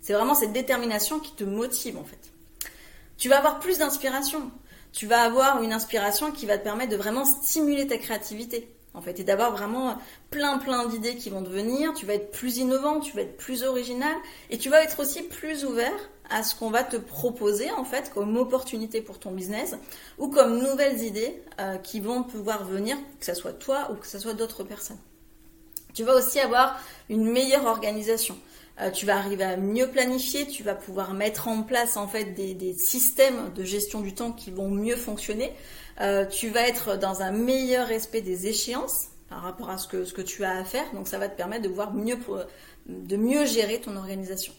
C'est 0.00 0.12
vraiment 0.12 0.34
cette 0.34 0.52
détermination 0.52 1.20
qui 1.20 1.32
te 1.32 1.44
motive 1.44 1.96
en 1.96 2.04
fait 2.04 2.32
tu 3.22 3.28
vas 3.28 3.38
avoir 3.38 3.60
plus 3.60 3.78
d'inspiration. 3.78 4.50
Tu 4.92 5.06
vas 5.06 5.22
avoir 5.22 5.62
une 5.62 5.72
inspiration 5.72 6.32
qui 6.32 6.46
va 6.46 6.58
te 6.58 6.64
permettre 6.64 6.92
de 6.92 6.96
vraiment 6.96 7.24
stimuler 7.24 7.86
ta 7.86 7.96
créativité, 7.96 8.68
en 8.94 9.00
fait, 9.00 9.18
et 9.20 9.24
d'avoir 9.24 9.52
vraiment 9.52 9.96
plein 10.30 10.58
plein 10.58 10.86
d'idées 10.86 11.16
qui 11.16 11.30
vont 11.30 11.42
te 11.42 11.48
venir. 11.48 11.94
Tu 11.94 12.06
vas 12.06 12.14
être 12.14 12.30
plus 12.30 12.58
innovant, 12.58 13.00
tu 13.00 13.16
vas 13.16 13.22
être 13.22 13.36
plus 13.36 13.62
original, 13.62 14.14
et 14.50 14.58
tu 14.58 14.68
vas 14.68 14.82
être 14.82 15.00
aussi 15.00 15.22
plus 15.22 15.64
ouvert 15.64 16.10
à 16.30 16.42
ce 16.42 16.54
qu'on 16.54 16.70
va 16.70 16.82
te 16.82 16.96
proposer 16.96 17.70
en 17.70 17.84
fait 17.84 18.10
comme 18.12 18.36
opportunité 18.36 19.02
pour 19.02 19.18
ton 19.18 19.32
business 19.32 19.74
ou 20.18 20.28
comme 20.28 20.58
nouvelles 20.58 21.02
idées 21.02 21.42
euh, 21.60 21.76
qui 21.76 22.00
vont 22.00 22.22
pouvoir 22.22 22.64
venir, 22.64 22.96
que 23.18 23.26
ce 23.26 23.34
soit 23.34 23.52
toi 23.52 23.90
ou 23.92 23.96
que 23.96 24.06
ce 24.06 24.18
soit 24.18 24.34
d'autres 24.34 24.64
personnes. 24.64 24.98
Tu 25.94 26.04
vas 26.04 26.14
aussi 26.14 26.40
avoir 26.40 26.80
une 27.08 27.24
meilleure 27.24 27.66
organisation. 27.66 28.36
Euh, 28.80 28.90
tu 28.90 29.04
vas 29.04 29.16
arriver 29.16 29.44
à 29.44 29.56
mieux 29.56 29.88
planifier, 29.88 30.46
tu 30.46 30.62
vas 30.62 30.74
pouvoir 30.74 31.12
mettre 31.12 31.48
en 31.48 31.62
place 31.62 31.96
en 31.96 32.08
fait 32.08 32.32
des, 32.32 32.74
systèmes 32.74 33.52
de 33.54 33.64
gestion 33.64 34.00
du 34.00 34.14
temps 34.14 34.32
qui 34.32 34.50
vont 34.50 34.70
mieux 34.70 34.96
fonctionner. 34.96 35.52
Euh, 36.00 36.24
tu 36.24 36.48
vas 36.48 36.66
être 36.66 36.96
dans 36.96 37.20
un 37.20 37.32
meilleur 37.32 37.86
respect 37.86 38.22
des 38.22 38.46
échéances 38.46 39.08
par 39.28 39.42
rapport 39.42 39.68
à 39.68 39.76
ce 39.76 39.86
que, 39.86 40.04
ce 40.04 40.14
que 40.14 40.22
tu 40.22 40.44
as 40.44 40.56
à 40.56 40.64
faire. 40.64 40.90
Donc 40.94 41.06
ça 41.06 41.18
va 41.18 41.28
te 41.28 41.36
permettre 41.36 41.62
de 41.62 41.68
voir 41.68 41.92
mieux 41.92 42.18
de 42.86 43.16
mieux 43.16 43.44
gérer 43.44 43.80
ton 43.80 43.96
organisation. 43.96 44.52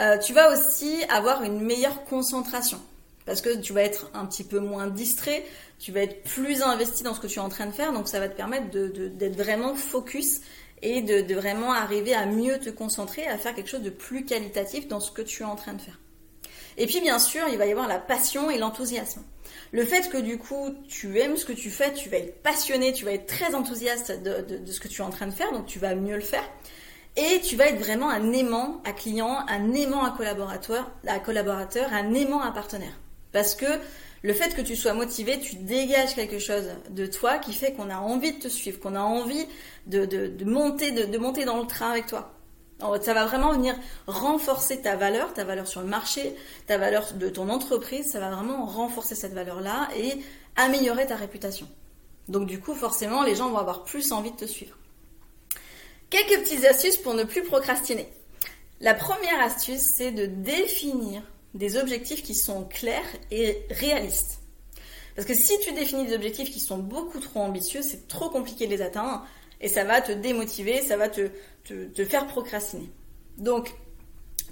Euh, 0.00 0.16
tu 0.18 0.32
vas 0.32 0.52
aussi 0.52 1.02
avoir 1.10 1.42
une 1.42 1.60
meilleure 1.60 2.04
concentration 2.04 2.80
parce 3.26 3.40
que 3.40 3.56
tu 3.56 3.72
vas 3.72 3.82
être 3.82 4.10
un 4.14 4.26
petit 4.26 4.44
peu 4.44 4.58
moins 4.58 4.86
distrait, 4.86 5.44
tu 5.78 5.92
vas 5.92 6.00
être 6.00 6.22
plus 6.22 6.62
investi 6.62 7.02
dans 7.02 7.14
ce 7.14 7.20
que 7.20 7.26
tu 7.26 7.38
es 7.38 7.42
en 7.42 7.48
train 7.48 7.66
de 7.66 7.72
faire, 7.72 7.92
donc 7.92 8.08
ça 8.08 8.20
va 8.20 8.28
te 8.28 8.36
permettre 8.36 8.66
d'être 8.70 9.36
vraiment 9.36 9.74
focus 9.74 10.40
et 10.82 11.00
de, 11.00 11.34
vraiment 11.34 11.72
arriver 11.72 12.14
à 12.14 12.26
mieux 12.26 12.58
te 12.58 12.70
concentrer, 12.70 13.26
à 13.26 13.38
faire 13.38 13.54
quelque 13.54 13.70
chose 13.70 13.82
de 13.82 13.90
plus 13.90 14.24
qualitatif 14.24 14.88
dans 14.88 15.00
ce 15.00 15.10
que 15.10 15.22
tu 15.22 15.42
es 15.42 15.46
en 15.46 15.56
train 15.56 15.74
de 15.74 15.80
faire. 15.80 15.98
Et 16.76 16.86
puis 16.86 17.00
bien 17.00 17.18
sûr, 17.18 17.42
il 17.50 17.58
va 17.58 17.66
y 17.66 17.72
avoir 17.72 17.86
la 17.86 17.98
passion 17.98 18.50
et 18.50 18.58
l'enthousiasme. 18.58 19.22
Le 19.72 19.84
fait 19.84 20.08
que 20.10 20.18
du 20.18 20.38
coup 20.38 20.74
tu 20.88 21.18
aimes 21.18 21.36
ce 21.36 21.44
que 21.44 21.52
tu 21.52 21.70
fais, 21.70 21.92
tu 21.92 22.08
vas 22.08 22.18
être 22.18 22.42
passionné, 22.42 22.92
tu 22.92 23.04
vas 23.04 23.12
être 23.12 23.26
très 23.26 23.54
enthousiaste 23.54 24.22
de, 24.22 24.70
ce 24.70 24.80
que 24.80 24.88
tu 24.88 25.02
es 25.02 25.04
en 25.04 25.10
train 25.10 25.26
de 25.26 25.32
faire, 25.32 25.52
donc 25.52 25.66
tu 25.66 25.78
vas 25.78 25.94
mieux 25.94 26.16
le 26.16 26.22
faire. 26.22 26.44
Et 27.16 27.40
tu 27.42 27.56
vas 27.56 27.66
être 27.66 27.78
vraiment 27.78 28.08
un 28.08 28.32
aimant 28.32 28.80
à 28.84 28.92
client, 28.92 29.44
un 29.48 29.72
aimant 29.74 30.04
à 30.04 30.10
collaborateur, 30.16 30.90
à 31.06 31.18
collaborateur, 31.18 31.92
un 31.92 32.14
aimant 32.14 32.40
à 32.40 32.50
partenaire. 32.52 32.98
Parce 33.32 33.54
que 33.54 33.66
le 34.22 34.34
fait 34.34 34.54
que 34.54 34.60
tu 34.60 34.76
sois 34.76 34.94
motivé, 34.94 35.40
tu 35.40 35.56
dégages 35.56 36.14
quelque 36.14 36.38
chose 36.38 36.68
de 36.90 37.06
toi 37.06 37.38
qui 37.38 37.52
fait 37.52 37.72
qu'on 37.72 37.90
a 37.90 37.98
envie 37.98 38.32
de 38.32 38.38
te 38.38 38.48
suivre, 38.48 38.78
qu'on 38.78 38.94
a 38.94 39.00
envie 39.00 39.46
de, 39.86 40.44
monter, 40.44 40.92
monter 41.18 41.44
dans 41.44 41.60
le 41.60 41.66
train 41.66 41.90
avec 41.90 42.06
toi. 42.06 42.32
Ça 43.02 43.14
va 43.14 43.26
vraiment 43.26 43.52
venir 43.52 43.76
renforcer 44.06 44.80
ta 44.80 44.96
valeur, 44.96 45.32
ta 45.34 45.44
valeur 45.44 45.68
sur 45.68 45.80
le 45.80 45.86
marché, 45.86 46.34
ta 46.66 46.78
valeur 46.78 47.12
de 47.14 47.28
ton 47.28 47.48
entreprise. 47.48 48.10
Ça 48.10 48.20
va 48.20 48.30
vraiment 48.30 48.64
renforcer 48.66 49.14
cette 49.14 49.34
valeur-là 49.34 49.88
et 49.96 50.20
améliorer 50.56 51.06
ta 51.06 51.16
réputation. 51.16 51.68
Donc 52.28 52.46
du 52.46 52.60
coup, 52.60 52.74
forcément, 52.74 53.22
les 53.22 53.34
gens 53.34 53.50
vont 53.50 53.58
avoir 53.58 53.84
plus 53.84 54.12
envie 54.12 54.32
de 54.32 54.36
te 54.36 54.44
suivre. 54.44 54.76
Quelques 56.10 56.42
petites 56.42 56.64
astuces 56.64 56.96
pour 56.96 57.14
ne 57.14 57.24
plus 57.24 57.42
procrastiner. 57.42 58.08
La 58.80 58.94
première 58.94 59.40
astuce, 59.40 59.82
c'est 59.96 60.10
de 60.12 60.26
définir 60.26 61.22
des 61.54 61.76
objectifs 61.76 62.22
qui 62.22 62.34
sont 62.34 62.64
clairs 62.64 63.06
et 63.30 63.64
réalistes. 63.70 64.40
Parce 65.14 65.26
que 65.26 65.34
si 65.34 65.58
tu 65.60 65.72
définis 65.72 66.06
des 66.06 66.14
objectifs 66.14 66.50
qui 66.50 66.60
sont 66.60 66.78
beaucoup 66.78 67.20
trop 67.20 67.40
ambitieux, 67.40 67.82
c'est 67.82 68.08
trop 68.08 68.30
compliqué 68.30 68.66
de 68.66 68.70
les 68.70 68.82
atteindre 68.82 69.26
et 69.60 69.68
ça 69.68 69.84
va 69.84 70.00
te 70.00 70.12
démotiver, 70.12 70.82
ça 70.82 70.96
va 70.96 71.08
te, 71.08 71.28
faire 72.04 72.26
procrastiner. 72.26 72.90
Donc, 73.38 73.72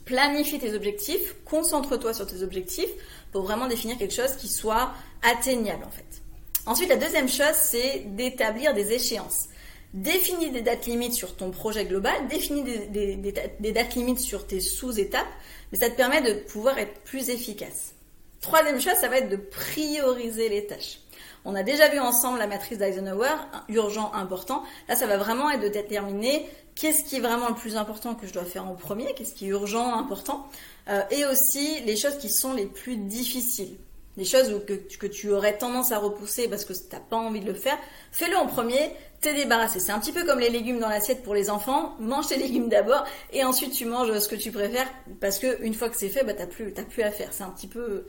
planifie 0.05 0.59
tes 0.59 0.75
objectifs, 0.75 1.37
concentre-toi 1.45 2.13
sur 2.13 2.27
tes 2.27 2.43
objectifs 2.43 2.91
pour 3.33 3.43
vraiment 3.43 3.69
définir 3.69 3.97
quelque 3.97 4.15
chose 4.15 4.37
qui 4.37 4.49
soit 4.49 4.93
atteignable 5.23 5.85
en 5.85 5.91
fait. 5.91 6.23
Ensuite, 6.67 6.91
la 6.91 6.97
deuxième 6.97 7.29
chose, 7.29 7.55
c'est 7.55 8.05
d'établir 8.15 8.75
des 8.75 8.93
échéances. 8.93 9.49
Définis 9.93 10.51
des 10.51 10.63
dates 10.63 10.87
limites 10.87 11.15
sur 11.15 11.35
ton 11.35 11.51
projet 11.51 11.85
global, 11.85 12.29
définis 12.29 12.63
des, 12.63 13.73
dates 13.73 13.95
limites 13.97 14.21
sur 14.21 14.47
tes 14.47 14.61
sous-étapes, 14.61 15.27
mais 15.73 15.79
ça 15.79 15.91
te 15.91 15.97
permet 15.97 16.23
de 16.23 16.41
pouvoir 16.45 16.79
être 16.79 17.01
plus 17.01 17.29
efficace. 17.29 17.95
Troisième 18.41 18.81
chose, 18.81 18.95
ça 18.95 19.09
va 19.09 19.19
être 19.19 19.29
de 19.29 19.37
prioriser 19.37 20.49
les 20.49 20.67
tâches. 20.67 21.01
On 21.45 21.57
a 21.57 21.63
déjà 21.65 21.89
vu 21.89 21.99
ensemble 21.99 22.39
la 22.39 22.47
matrice 22.47 22.79
d'Eisenhower, 22.79 23.35
urgent, 23.69 24.13
important. 24.13 24.63
Là, 24.89 24.95
ça 24.95 25.07
va 25.07 25.17
vraiment 25.17 25.51
être 25.51 25.63
de 25.63 25.69
déterminer 25.69 26.49
qu'est-ce 26.77 27.03
qui 27.05 27.17
est 27.17 27.21
vraiment 27.21 27.49
le 27.49 27.55
plus 27.55 27.77
important 27.77 28.15
que 28.15 28.27
je 28.27 28.33
dois 28.33 28.45
faire 28.45 28.67
en 28.67 28.75
premier, 28.75 29.13
qu'est-ce 29.15 29.35
qui 29.35 29.47
est 29.47 29.51
urgent, 29.51 29.95
important, 29.95 30.47
euh, 30.89 31.03
et 31.11 31.25
aussi 31.25 31.81
les 31.81 31.97
choses 31.97 32.17
qui 32.19 32.31
sont 32.31 32.53
les 32.53 32.67
plus 32.67 32.97
difficiles. 32.97 33.77
Les 34.17 34.25
choses 34.25 34.61
que, 34.67 35.07
tu 35.07 35.31
aurais 35.31 35.57
tendance 35.57 35.93
à 35.93 35.99
repousser 35.99 36.49
parce 36.49 36.65
que 36.65 36.73
tu 36.73 36.81
n'as 36.93 37.01
pas 37.01 37.17
envie 37.17 37.41
de 37.41 37.47
le 37.47 37.55
faire, 37.55 37.79
fais-le 38.11 38.37
en 38.37 38.47
premier, 38.47 38.93
t'es 39.21 39.35
débarrassé. 39.35 39.79
C'est 39.79 39.93
un 39.93 40.01
petit 40.01 40.13
peu 40.13 40.25
comme 40.25 40.41
les 40.41 40.51
légumes 40.51 40.81
dans 40.81 40.89
l'assiette 40.89 41.23
pour 41.23 41.35
les 41.35 41.49
enfants. 41.49 41.95
Mange 42.01 42.27
tes 42.27 42.37
légumes 42.37 42.69
d'abord 42.69 43.05
et 43.33 43.45
ensuite 43.45 43.73
tu 43.73 43.85
manges 43.85 44.19
ce 44.19 44.29
que 44.29 44.35
tu 44.35 44.51
préfères 44.51 44.89
parce 45.21 45.39
que 45.39 45.63
une 45.63 45.75
fois 45.75 45.89
que 45.89 45.97
c'est 45.97 46.09
fait, 46.09 46.25
bah 46.25 46.35
t'as 46.35 46.47
plus 46.47 46.73
t'as 46.73 46.83
plus 46.83 47.03
à 47.03 47.11
faire. 47.11 47.33
C'est 47.33 47.45
un 47.45 47.51
petit 47.51 47.69
peu. 47.69 48.07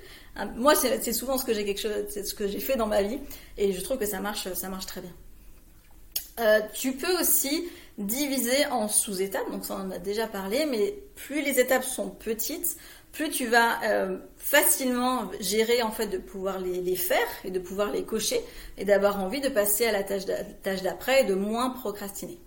moi, 0.55 0.73
c'est 0.75 1.13
souvent 1.13 1.37
ce 1.37 1.45
que 1.45 1.53
j'ai 1.53 2.59
fait 2.59 2.75
dans 2.75 2.87
ma 2.87 3.03
vie 3.03 3.19
et 3.57 3.71
je 3.71 3.81
trouve 3.81 3.97
que 3.97 4.07
ça 4.07 4.19
marche, 4.19 4.51
ça 4.53 4.69
marche 4.69 4.87
très 4.87 5.01
bien. 5.01 5.13
Euh, 6.39 6.59
tu 6.73 6.93
peux 6.93 7.19
aussi 7.19 7.67
diviser 7.97 8.65
en 8.67 8.87
sous-étapes, 8.87 9.51
donc 9.51 9.65
ça 9.65 9.75
on 9.75 9.87
en 9.87 9.91
a 9.91 9.99
déjà 9.99 10.27
parlé, 10.27 10.65
mais 10.65 10.95
plus 11.15 11.41
les 11.41 11.59
étapes 11.59 11.83
sont 11.83 12.09
petites, 12.09 12.77
plus 13.11 13.29
tu 13.29 13.45
vas 13.45 13.83
euh, 13.83 14.17
facilement 14.37 15.29
gérer 15.39 15.81
en 15.81 15.91
fait 15.91 16.07
de 16.07 16.17
pouvoir 16.17 16.59
les, 16.59 16.95
faire 16.95 17.27
et 17.43 17.51
de 17.51 17.59
pouvoir 17.59 17.91
les 17.91 18.03
cocher 18.03 18.41
et 18.77 18.85
d'avoir 18.85 19.21
envie 19.21 19.41
de 19.41 19.49
passer 19.49 19.85
à 19.85 19.91
la 19.91 20.03
tâche 20.03 20.81
d'après 20.81 21.21
et 21.21 21.25
de 21.25 21.33
moins 21.33 21.71
procrastiner. 21.71 22.39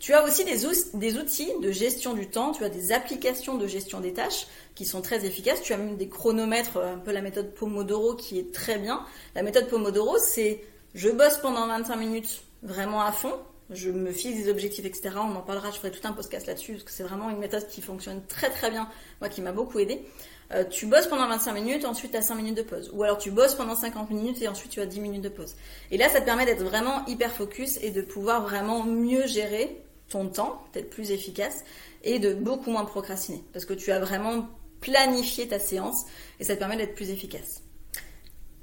Tu 0.00 0.14
as 0.14 0.24
aussi 0.24 0.44
des, 0.44 0.66
des, 0.94 1.18
outils 1.18 1.52
de 1.60 1.70
gestion 1.70 2.14
du 2.14 2.26
temps, 2.26 2.52
tu 2.52 2.64
as 2.64 2.70
des 2.70 2.90
applications 2.90 3.58
de 3.58 3.66
gestion 3.66 4.00
des 4.00 4.14
tâches 4.14 4.46
qui 4.74 4.86
sont 4.86 5.02
très 5.02 5.26
efficaces. 5.26 5.60
Tu 5.60 5.74
as 5.74 5.76
même 5.76 5.98
des 5.98 6.08
chronomètres, 6.08 6.78
un 6.78 6.96
peu 6.96 7.12
la 7.12 7.20
méthode 7.20 7.52
Pomodoro 7.52 8.14
qui 8.14 8.38
est 8.38 8.50
très 8.50 8.78
bien. 8.78 9.04
La 9.34 9.42
méthode 9.42 9.68
Pomodoro, 9.68 10.16
c'est 10.16 10.64
je 10.94 11.10
bosse 11.10 11.36
pendant 11.36 11.66
25 11.66 11.96
minutes 11.96 12.42
vraiment 12.62 13.02
à 13.02 13.12
fond, 13.12 13.34
je 13.70 13.90
me 13.90 14.12
fixe 14.12 14.36
des 14.36 14.50
objectifs, 14.50 14.84
etc. 14.84 15.10
On 15.16 15.34
en 15.34 15.42
parlera, 15.42 15.70
je 15.70 15.76
ferai 15.76 15.90
tout 15.90 16.06
un 16.06 16.12
podcast 16.12 16.46
là-dessus, 16.46 16.72
parce 16.72 16.84
que 16.84 16.90
c'est 16.90 17.02
vraiment 17.02 17.30
une 17.30 17.38
méthode 17.38 17.66
qui 17.68 17.80
fonctionne 17.80 18.22
très 18.26 18.50
très 18.50 18.70
bien, 18.70 18.88
moi 19.20 19.28
qui 19.28 19.40
m'a 19.40 19.52
beaucoup 19.52 19.78
aidé. 19.78 20.02
Euh, 20.52 20.64
tu 20.64 20.86
bosses 20.86 21.06
pendant 21.06 21.28
25 21.28 21.52
minutes, 21.52 21.84
ensuite 21.84 22.10
tu 22.10 22.16
as 22.16 22.22
5 22.22 22.34
minutes 22.34 22.56
de 22.56 22.62
pause. 22.62 22.90
Ou 22.92 23.04
alors 23.04 23.18
tu 23.18 23.30
bosses 23.30 23.54
pendant 23.54 23.76
50 23.76 24.10
minutes 24.10 24.42
et 24.42 24.48
ensuite 24.48 24.72
tu 24.72 24.80
as 24.80 24.86
10 24.86 25.00
minutes 25.00 25.22
de 25.22 25.28
pause. 25.28 25.54
Et 25.92 25.96
là, 25.96 26.08
ça 26.08 26.20
te 26.20 26.24
permet 26.24 26.44
d'être 26.44 26.64
vraiment 26.64 27.06
hyper 27.06 27.30
focus 27.32 27.78
et 27.82 27.90
de 27.90 28.02
pouvoir 28.02 28.42
vraiment 28.42 28.82
mieux 28.82 29.26
gérer 29.26 29.80
ton 30.08 30.26
temps, 30.26 30.64
d'être 30.72 30.90
plus 30.90 31.12
efficace 31.12 31.64
et 32.02 32.18
de 32.18 32.34
beaucoup 32.34 32.70
moins 32.70 32.84
procrastiner. 32.84 33.44
Parce 33.52 33.64
que 33.64 33.74
tu 33.74 33.92
as 33.92 34.00
vraiment 34.00 34.48
planifié 34.80 35.46
ta 35.46 35.60
séance 35.60 36.06
et 36.40 36.44
ça 36.44 36.54
te 36.54 36.58
permet 36.58 36.76
d'être 36.76 36.96
plus 36.96 37.10
efficace. 37.10 37.62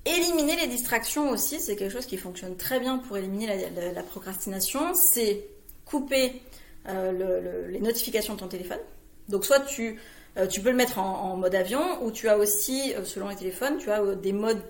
Éliminer 0.07 0.55
les 0.55 0.67
distractions 0.67 1.29
aussi, 1.31 1.59
c'est 1.59 1.75
quelque 1.75 1.91
chose 1.91 2.05
qui 2.05 2.15
fonctionne 2.15 2.55
très 2.55 2.79
bien 2.79 2.97
pour 2.97 3.17
éliminer 3.17 3.69
la, 3.93 4.03
procrastination. 4.03 4.93
C'est 4.93 5.49
couper 5.83 6.41
euh, 6.87 7.67
les 7.67 7.81
notifications 7.81 8.35
de 8.35 8.39
ton 8.39 8.47
téléphone. 8.47 8.79
Donc 9.27 9.43
soit 9.43 9.59
tu, 9.59 9.99
euh, 10.37 10.47
peux 10.63 10.69
le 10.69 10.77
mettre 10.77 10.99
en, 10.99 11.35
mode 11.35 11.53
avion 11.53 12.01
ou 12.05 12.11
tu 12.11 12.29
as 12.29 12.37
aussi, 12.37 12.93
euh, 12.95 13.03
selon 13.03 13.27
les 13.27 13.35
téléphones, 13.35 13.79
tu 13.79 13.91
as 13.91 14.01
des 14.15 14.31
modes 14.31 14.61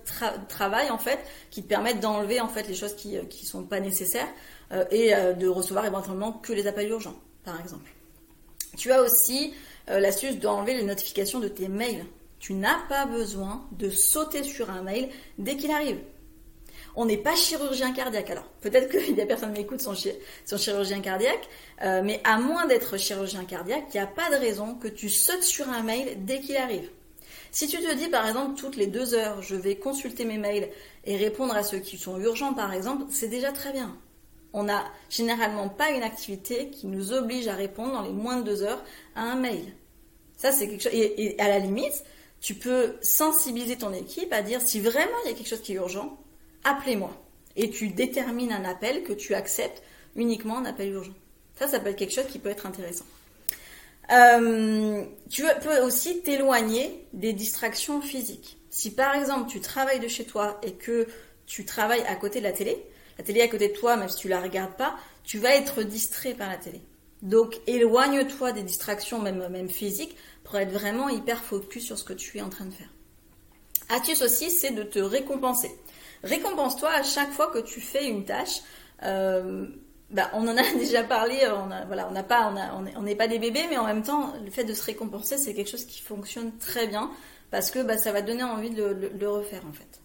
travail 0.50 0.90
en 0.90 0.98
fait 0.98 1.20
qui 1.52 1.62
te 1.62 1.68
permettent 1.68 2.00
d'enlever 2.00 2.42
en 2.42 2.48
fait 2.48 2.68
les 2.68 2.74
choses 2.74 2.96
qui 2.96 3.14
ne 3.16 3.46
sont 3.46 3.64
pas 3.64 3.80
nécessaires 3.80 4.28
et 4.92 5.12
de 5.12 5.48
recevoir 5.48 5.86
éventuellement 5.86 6.34
que 6.34 6.52
les 6.52 6.66
appels 6.66 6.90
urgents, 6.90 7.16
par 7.46 7.62
exemple. 7.62 7.90
Tu 8.76 8.92
as 8.92 9.02
aussi 9.02 9.54
l'astuce 9.88 10.40
d'enlever 10.40 10.74
les 10.74 10.84
notifications 10.84 11.40
de 11.40 11.48
tes 11.48 11.68
mails. 11.68 12.06
Tu 12.40 12.54
n'as 12.54 12.80
pas 12.88 13.06
besoin 13.06 13.68
de 13.72 13.90
sauter 13.90 14.44
sur 14.44 14.70
un 14.70 14.82
mail 14.82 15.10
dès 15.38 15.58
qu'il 15.58 15.72
arrive. 15.72 16.00
On 16.96 17.06
n'est 17.06 17.18
pas 17.18 17.36
chirurgien 17.36 17.94
cardiaque. 17.94 18.32
Alors, 18.32 18.46
peut-être 18.62 18.90
que 18.90 19.12
des 19.16 19.26
personnes 19.26 19.52
m'écoutent 19.52 19.82
sont, 19.82 19.94
sont 19.94 20.58
chirurgien 20.58 21.00
cardiaque, 21.00 21.48
euh, 21.84 22.02
mais 22.04 22.20
à 22.24 22.40
moins 22.40 22.66
d'être 22.66 22.98
chirurgien 22.98 23.46
cardiaque, 23.46 23.84
il 23.94 23.98
n'y 23.98 24.04
a 24.04 24.08
pas 24.08 24.30
de 24.32 24.36
raison 24.36 24.76
que 24.76 24.88
tu 24.88 25.10
sautes 25.10 25.44
sur 25.44 25.70
un 25.70 25.84
mail 25.84 26.26
dès 26.26 26.40
qu'il 26.40 26.58
arrive. 26.58 26.90
Si 27.52 27.68
tu 27.68 27.78
te 27.78 27.94
dis, 27.96 28.08
par 28.08 28.28
exemple, 28.28 28.60
toutes 28.60 28.76
les 28.76 28.88
deux 28.88 29.14
heures, 29.14 29.42
je 29.42 29.56
vais 29.56 29.76
consulter 29.76 30.26
mes 30.26 30.38
mails 30.38 30.70
et 31.06 31.18
répondre 31.18 31.56
à 31.56 31.64
ceux 31.64 31.80
qui 31.80 31.98
sont 31.98 32.20
urgents, 32.20 32.54
par 32.54 32.74
exemple, 32.74 33.06
c'est 33.12 33.30
déjà 33.30 33.52
très 33.52 33.72
bien. 33.72 33.96
On 34.54 34.64
n'a 34.64 34.84
généralement 35.10 35.70
pas 35.70 35.92
une 35.92 36.04
activité 36.04 36.70
qui 36.70 36.88
nous 36.88 37.14
oblige 37.14 37.48
à 37.48 37.54
répondre 37.54 37.94
dans 37.94 38.02
les 38.02 38.12
moins 38.12 38.38
de 38.38 38.44
deux 38.44 38.64
heures 38.64 38.84
à 39.16 39.22
un 39.22 39.36
mail. 39.36 39.74
Ça, 40.36 40.52
c'est 40.52 40.68
quelque 40.68 40.84
chose. 40.84 40.94
et 40.94 41.36
à 41.40 41.48
la 41.48 41.60
limite, 41.60 42.04
tu 42.42 42.56
peux 42.56 42.96
sensibiliser 43.02 43.78
ton 43.78 43.94
équipe 43.94 44.32
à 44.32 44.42
dire 44.42 44.62
si 44.62 44.80
vraiment 44.80 45.18
il 45.26 45.32
y 45.32 45.34
a 45.34 45.36
quelque 45.36 45.50
chose 45.50 45.62
qui 45.62 45.74
est 45.74 45.78
urgent, 45.78 46.18
appelez-moi. 46.64 47.12
Et 47.56 47.70
tu 47.70 47.90
détermines 47.90 48.52
un 48.52 48.66
appel 48.66 49.04
que 49.04 49.14
tu 49.14 49.34
acceptes 49.34 49.82
uniquement 50.16 50.60
un 50.60 50.66
appel 50.66 50.92
urgent. 50.92 51.14
Ça, 51.58 51.68
ça 51.68 51.80
peut 51.80 51.90
être 51.90 51.98
quelque 51.98 52.14
chose 52.14 52.28
qui 52.28 52.40
peut 52.40 52.50
être 52.50 52.66
intéressant. 52.66 53.06
Euh, 54.12 55.04
tu 55.30 55.44
peux 55.62 55.80
aussi 55.82 56.22
t'éloigner 56.22 57.06
des 57.14 57.34
distractions 57.34 58.02
physiques. 58.02 58.58
Si 58.70 58.92
par 58.92 59.16
exemple 59.16 59.50
tu 59.50 59.60
travailles 59.60 60.00
de 60.00 60.08
chez 60.08 60.24
toi 60.24 60.60
et 60.64 60.74
que 60.74 61.08
tu 61.46 61.66
travailles 61.66 62.04
à 62.08 62.16
côté 62.16 62.40
de 62.40 62.46
la 62.46 62.54
télé, 62.54 62.78
la 63.18 63.24
télé 63.24 63.40
est 63.40 63.44
à 63.44 63.48
côté 63.48 63.70
de 63.70 63.74
toi, 63.74 63.98
même 63.98 64.10
si 64.10 64.18
tu 64.18 64.28
la 64.28 64.40
regardes 64.40 64.76
pas, 64.76 64.96
tu 65.24 65.40
vas 65.40 65.56
être 65.56 65.84
distrait 65.84 66.34
par 66.34 66.50
la 66.50 66.58
télé. 66.58 66.82
Donc 67.22 67.60
éloigne-toi 67.68 68.52
des 68.52 68.64
distractions, 68.64 69.20
même, 69.20 69.48
même 69.50 69.70
physiques, 69.70 70.16
pour 70.44 70.58
être 70.58 70.72
vraiment 70.72 71.10
hyper 71.10 71.44
focus 71.44 71.86
sur 71.86 71.98
ce 71.98 72.04
que 72.04 72.14
tu 72.14 72.38
es 72.38 72.42
en 72.42 72.50
train 72.50 72.66
de 72.66 72.74
faire. 72.74 72.90
Astuce 73.90 74.22
aussi, 74.22 74.52
c'est 74.52 74.72
de 74.72 74.84
te 74.84 75.00
récompenser. 75.00 75.72
Récompense-toi 76.24 76.90
à 76.90 77.04
chaque 77.04 77.32
fois 77.32 77.48
que 77.48 77.60
tu 77.60 77.80
fais 77.80 78.08
une 78.08 78.26
tâche. 78.26 78.62
Euh, 79.04 79.68
bah, 80.10 80.30
on 80.34 80.48
en 80.48 80.58
a 80.58 80.74
déjà 80.78 81.04
parlé, 81.04 81.38
on 81.48 81.70
voilà, 81.88 82.10
on 82.10 82.24
pas, 82.24 82.54
on 82.98 83.02
n'est 83.02 83.16
pas 83.16 83.28
des 83.28 83.40
bébés, 83.40 83.66
mais 83.70 83.78
en 83.78 83.86
même 83.86 84.04
temps, 84.04 84.34
le 84.44 84.52
fait 84.52 84.64
de 84.64 84.74
se 84.74 84.84
récompenser, 84.84 85.38
c'est 85.38 85.54
quelque 85.54 85.70
chose 85.70 85.86
qui 85.86 86.02
fonctionne 86.02 86.58
très 86.58 86.88
bien 86.88 87.12
parce 87.52 87.72
que 87.72 87.80
bah, 87.80 87.98
ça 87.98 88.12
va 88.12 88.22
donner 88.22 88.44
envie 88.44 88.72
de 88.72 89.12
le, 89.18 89.30
refaire 89.30 89.64
en 89.68 89.74
fait. 89.74 90.02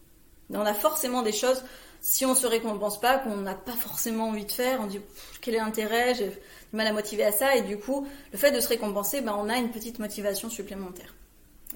on 0.51 0.61
a 0.61 0.75
forcément 0.75 1.23
des 1.23 1.33
choses, 1.33 1.65
si 2.03 2.27
on 2.27 2.35
se 2.35 2.47
récompense 2.47 3.01
pas, 3.01 3.17
qu'on 3.19 3.37
n'a 3.39 3.55
pas 3.55 3.73
forcément 3.73 4.29
envie 4.29 4.45
de 4.45 4.53
faire, 4.53 4.81
on 4.83 4.87
dit 4.87 5.01
quel 5.41 5.55
est 5.55 5.59
l'intérêt, 5.59 6.15
j'ai 6.15 6.29
du 6.29 6.37
mal 6.77 6.87
à 6.87 6.93
motiver 6.93 7.25
à 7.25 7.33
ça, 7.33 7.57
et 7.57 7.63
du 7.63 7.79
coup, 7.79 8.07
le 8.33 8.37
fait 8.37 8.51
de 8.51 8.61
se 8.61 8.69
récompenser, 8.69 9.23
bah, 9.23 9.35
on 9.39 9.49
a 9.49 9.57
une 9.57 9.71
petite 9.71 9.99
motivation 9.99 10.51
supplémentaire. 10.51 11.15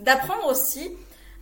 D'apprendre 0.00 0.47
aussi 0.50 0.90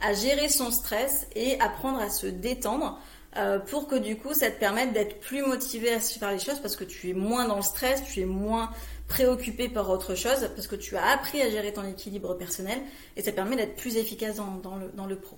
à 0.00 0.12
gérer 0.14 0.48
son 0.48 0.70
stress 0.70 1.26
et 1.34 1.58
apprendre 1.60 1.98
à 1.98 2.10
se 2.10 2.28
détendre. 2.28 3.00
euh, 3.36 3.58
pour 3.58 3.88
que 3.88 3.96
du 3.96 4.16
coup 4.16 4.32
ça 4.32 4.50
te 4.50 4.58
permette 4.58 4.92
d'être 4.92 5.20
plus 5.20 5.42
motivé 5.42 5.92
à 5.92 6.00
faire 6.00 6.30
les 6.30 6.38
choses 6.38 6.60
parce 6.60 6.76
que 6.76 6.84
tu 6.84 7.10
es 7.10 7.14
moins 7.14 7.46
dans 7.46 7.56
le 7.56 7.62
stress, 7.62 8.02
tu 8.04 8.20
es 8.20 8.26
moins 8.26 8.70
préoccupé 9.08 9.68
par 9.68 9.90
autre 9.90 10.14
chose 10.14 10.48
parce 10.54 10.66
que 10.66 10.76
tu 10.76 10.96
as 10.96 11.06
appris 11.06 11.42
à 11.42 11.50
gérer 11.50 11.72
ton 11.72 11.84
équilibre 11.84 12.34
personnel 12.34 12.80
et 13.16 13.22
ça 13.22 13.32
permet 13.32 13.56
d'être 13.56 13.76
plus 13.76 13.96
efficace 13.96 14.36
dans, 14.36 14.76
le, 14.76 14.88
dans 14.94 15.06
le 15.06 15.16
pro. 15.16 15.36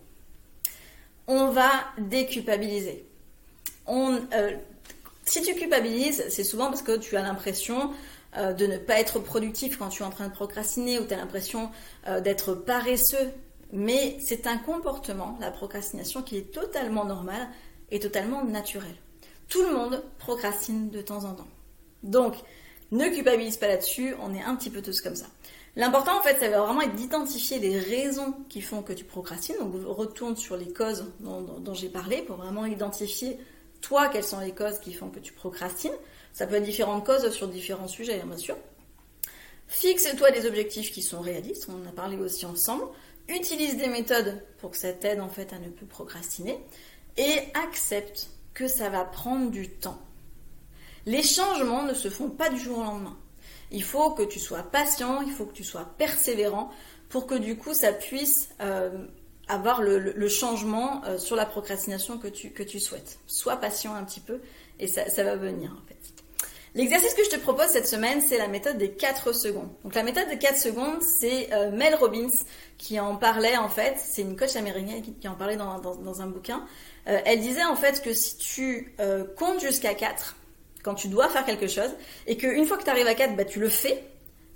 On 1.26 1.50
va 1.50 1.70
déculpabiliser. 1.98 3.06
Euh, 3.88 4.50
si 5.24 5.42
tu 5.42 5.54
culpabilises, 5.54 6.24
c'est 6.28 6.44
souvent 6.44 6.66
parce 6.66 6.82
que 6.82 6.96
tu 6.96 7.16
as 7.16 7.22
l'impression 7.22 7.92
euh, 8.36 8.52
de 8.52 8.66
ne 8.66 8.78
pas 8.78 9.00
être 9.00 9.18
productif 9.18 9.76
quand 9.78 9.88
tu 9.88 10.02
es 10.02 10.06
en 10.06 10.10
train 10.10 10.28
de 10.28 10.32
procrastiner 10.32 10.98
ou 10.98 11.04
tu 11.04 11.14
as 11.14 11.16
l'impression 11.16 11.70
d'être 12.22 12.54
paresseux. 12.54 13.32
Mais 13.72 14.16
c'est 14.20 14.46
un 14.46 14.58
comportement, 14.58 15.36
la 15.40 15.50
procrastination, 15.50 16.22
qui 16.22 16.36
est 16.36 16.52
totalement 16.52 17.04
normal 17.04 17.48
est 17.90 18.02
totalement 18.02 18.44
naturel. 18.44 18.94
Tout 19.48 19.62
le 19.62 19.72
monde 19.72 20.02
procrastine 20.18 20.90
de 20.90 21.00
temps 21.00 21.24
en 21.24 21.34
temps. 21.34 21.48
Donc, 22.02 22.34
ne 22.92 23.08
culpabilise 23.08 23.56
pas 23.56 23.68
là-dessus, 23.68 24.14
on 24.22 24.34
est 24.34 24.42
un 24.42 24.54
petit 24.54 24.70
peu 24.70 24.82
tous 24.82 25.00
comme 25.00 25.16
ça. 25.16 25.26
L'important, 25.76 26.18
en 26.18 26.22
fait, 26.22 26.38
ça 26.38 26.48
va 26.48 26.62
vraiment 26.62 26.80
être 26.80 26.94
d'identifier 26.94 27.58
les 27.58 27.78
raisons 27.78 28.34
qui 28.48 28.62
font 28.62 28.82
que 28.82 28.92
tu 28.92 29.04
procrastines. 29.04 29.56
Donc, 29.58 29.74
retourne 29.84 30.36
sur 30.36 30.56
les 30.56 30.72
causes 30.72 31.12
dont, 31.20 31.74
j'ai 31.74 31.88
parlé 31.88 32.22
pour 32.22 32.36
vraiment 32.36 32.64
identifier, 32.64 33.38
toi, 33.80 34.09
quelles 34.09 34.25
sont 34.25 34.40
les 34.40 34.52
causes 34.52 34.78
qui 34.80 34.92
font 34.92 35.11
que 35.11 35.21
tu 35.21 35.33
procrastines. 35.33 35.97
Ça 36.33 36.47
peut 36.47 36.56
être 36.56 36.64
différentes 36.64 37.04
causes 37.04 37.30
sur 37.30 37.49
différents 37.49 37.88
sujets, 37.88 38.21
hein, 38.21 38.26
bien 38.26 38.37
sûr. 38.37 38.56
Fixe-toi 39.68 40.30
des 40.30 40.47
objectifs 40.47 40.92
qui 40.92 41.02
sont 41.02 41.21
réalistes, 41.21 41.68
on 41.68 41.83
en 41.83 41.88
a 41.88 41.92
parlé 41.92 42.16
aussi 42.16 42.47
ensemble. 42.47 42.85
Utilise 43.28 43.76
des 43.76 43.88
méthodes 43.88 44.40
pour 44.59 44.71
que 44.71 44.76
ça 44.76 44.92
t'aide, 44.92 45.21
en 45.21 45.28
fait, 45.28 45.52
à 45.52 45.59
ne 45.59 45.68
plus 45.68 45.87
procrastiner 45.87 46.59
et 47.16 47.38
accepte 47.54 48.28
que 48.54 48.68
ça 48.68 48.88
va 48.88 49.04
prendre 49.04 49.50
du 49.50 49.68
temps. 49.68 50.00
Les 51.06 51.23
changements 51.23 51.83
ne 51.83 51.95
se 51.95 52.09
font 52.09 52.30
pas 52.30 52.49
du 52.50 52.59
jour 52.59 52.78
au 52.78 52.85
lendemain. 52.85 53.16
Il 53.71 53.83
faut 53.83 54.11
que 54.11 54.23
tu 54.23 54.38
sois 54.38 54.62
patient, 54.62 55.23
il 55.23 55.33
faut 55.33 55.47
que 55.47 55.54
tu 55.54 55.64
sois 55.64 55.85
persévérant 55.99 56.71
pour 57.09 57.26
que 57.26 57.35
du 57.35 57.56
coup 57.56 57.75
ça 57.75 57.92
puisse 57.92 58.49
euh, 58.61 59.06
avoir 59.48 59.82
le, 59.82 60.28
changement 60.28 61.02
euh, 61.04 61.18
sur 61.18 61.36
la 61.36 61.46
procrastination 61.46 62.18
que 62.18 62.28
tu, 62.28 62.50
que 62.50 62.62
tu 62.62 62.80
souhaites. 62.80 63.18
Sois 63.26 63.56
patient 63.56 63.94
un 63.94 64.04
petit 64.04 64.20
peu 64.20 64.40
et 64.78 64.88
ça, 64.88 65.04
va 65.22 65.36
venir 65.36 65.72
en 65.72 65.88
fait. 65.88 65.96
L'exercice 66.74 67.14
que 67.14 67.24
je 67.24 67.30
te 67.30 67.40
propose 67.40 67.68
cette 67.68 67.88
semaine, 67.88 68.20
c'est 68.20 68.36
la 68.36 68.48
méthode 68.48 68.76
des 68.76 68.90
4 68.90 69.32
secondes. 69.32 69.70
Donc 69.82 69.94
la 69.94 70.02
méthode 70.02 70.28
des 70.28 70.36
4 70.38 70.58
secondes, 70.58 71.00
c'est 71.02 71.52
euh, 71.54 71.70
Mel 71.70 71.94
Robbins 71.94 72.28
qui 72.76 73.00
en 73.00 73.16
parlait 73.16 73.56
en 73.56 73.68
fait. 73.68 73.96
C'est 73.98 74.22
une 74.22 74.36
coach 74.36 74.56
américaine 74.56 75.02
qui, 75.02 75.28
en 75.28 75.34
parlait 75.34 75.56
dans, 75.56 75.78
dans, 75.78 76.20
un 76.20 76.26
bouquin. 76.26 76.66
Euh, 77.08 77.18
elle 77.24 77.40
disait 77.40 77.64
en 77.64 77.76
fait 77.76 78.02
que 78.02 78.12
si 78.12 78.36
tu 78.36 78.94
comptes 79.38 79.60
jusqu'à 79.60 79.94
4, 79.94 80.36
quand 80.82 80.94
tu 80.94 81.08
dois 81.08 81.28
faire 81.28 81.44
quelque 81.44 81.66
chose, 81.66 81.90
et 82.26 82.36
qu'une 82.36 82.66
fois 82.66 82.76
que 82.76 82.84
tu 82.84 82.90
arrives 82.90 83.06
à 83.06 83.14
4, 83.14 83.36
bah, 83.36 83.44
tu 83.44 83.58
le 83.58 83.68
fais, 83.68 84.04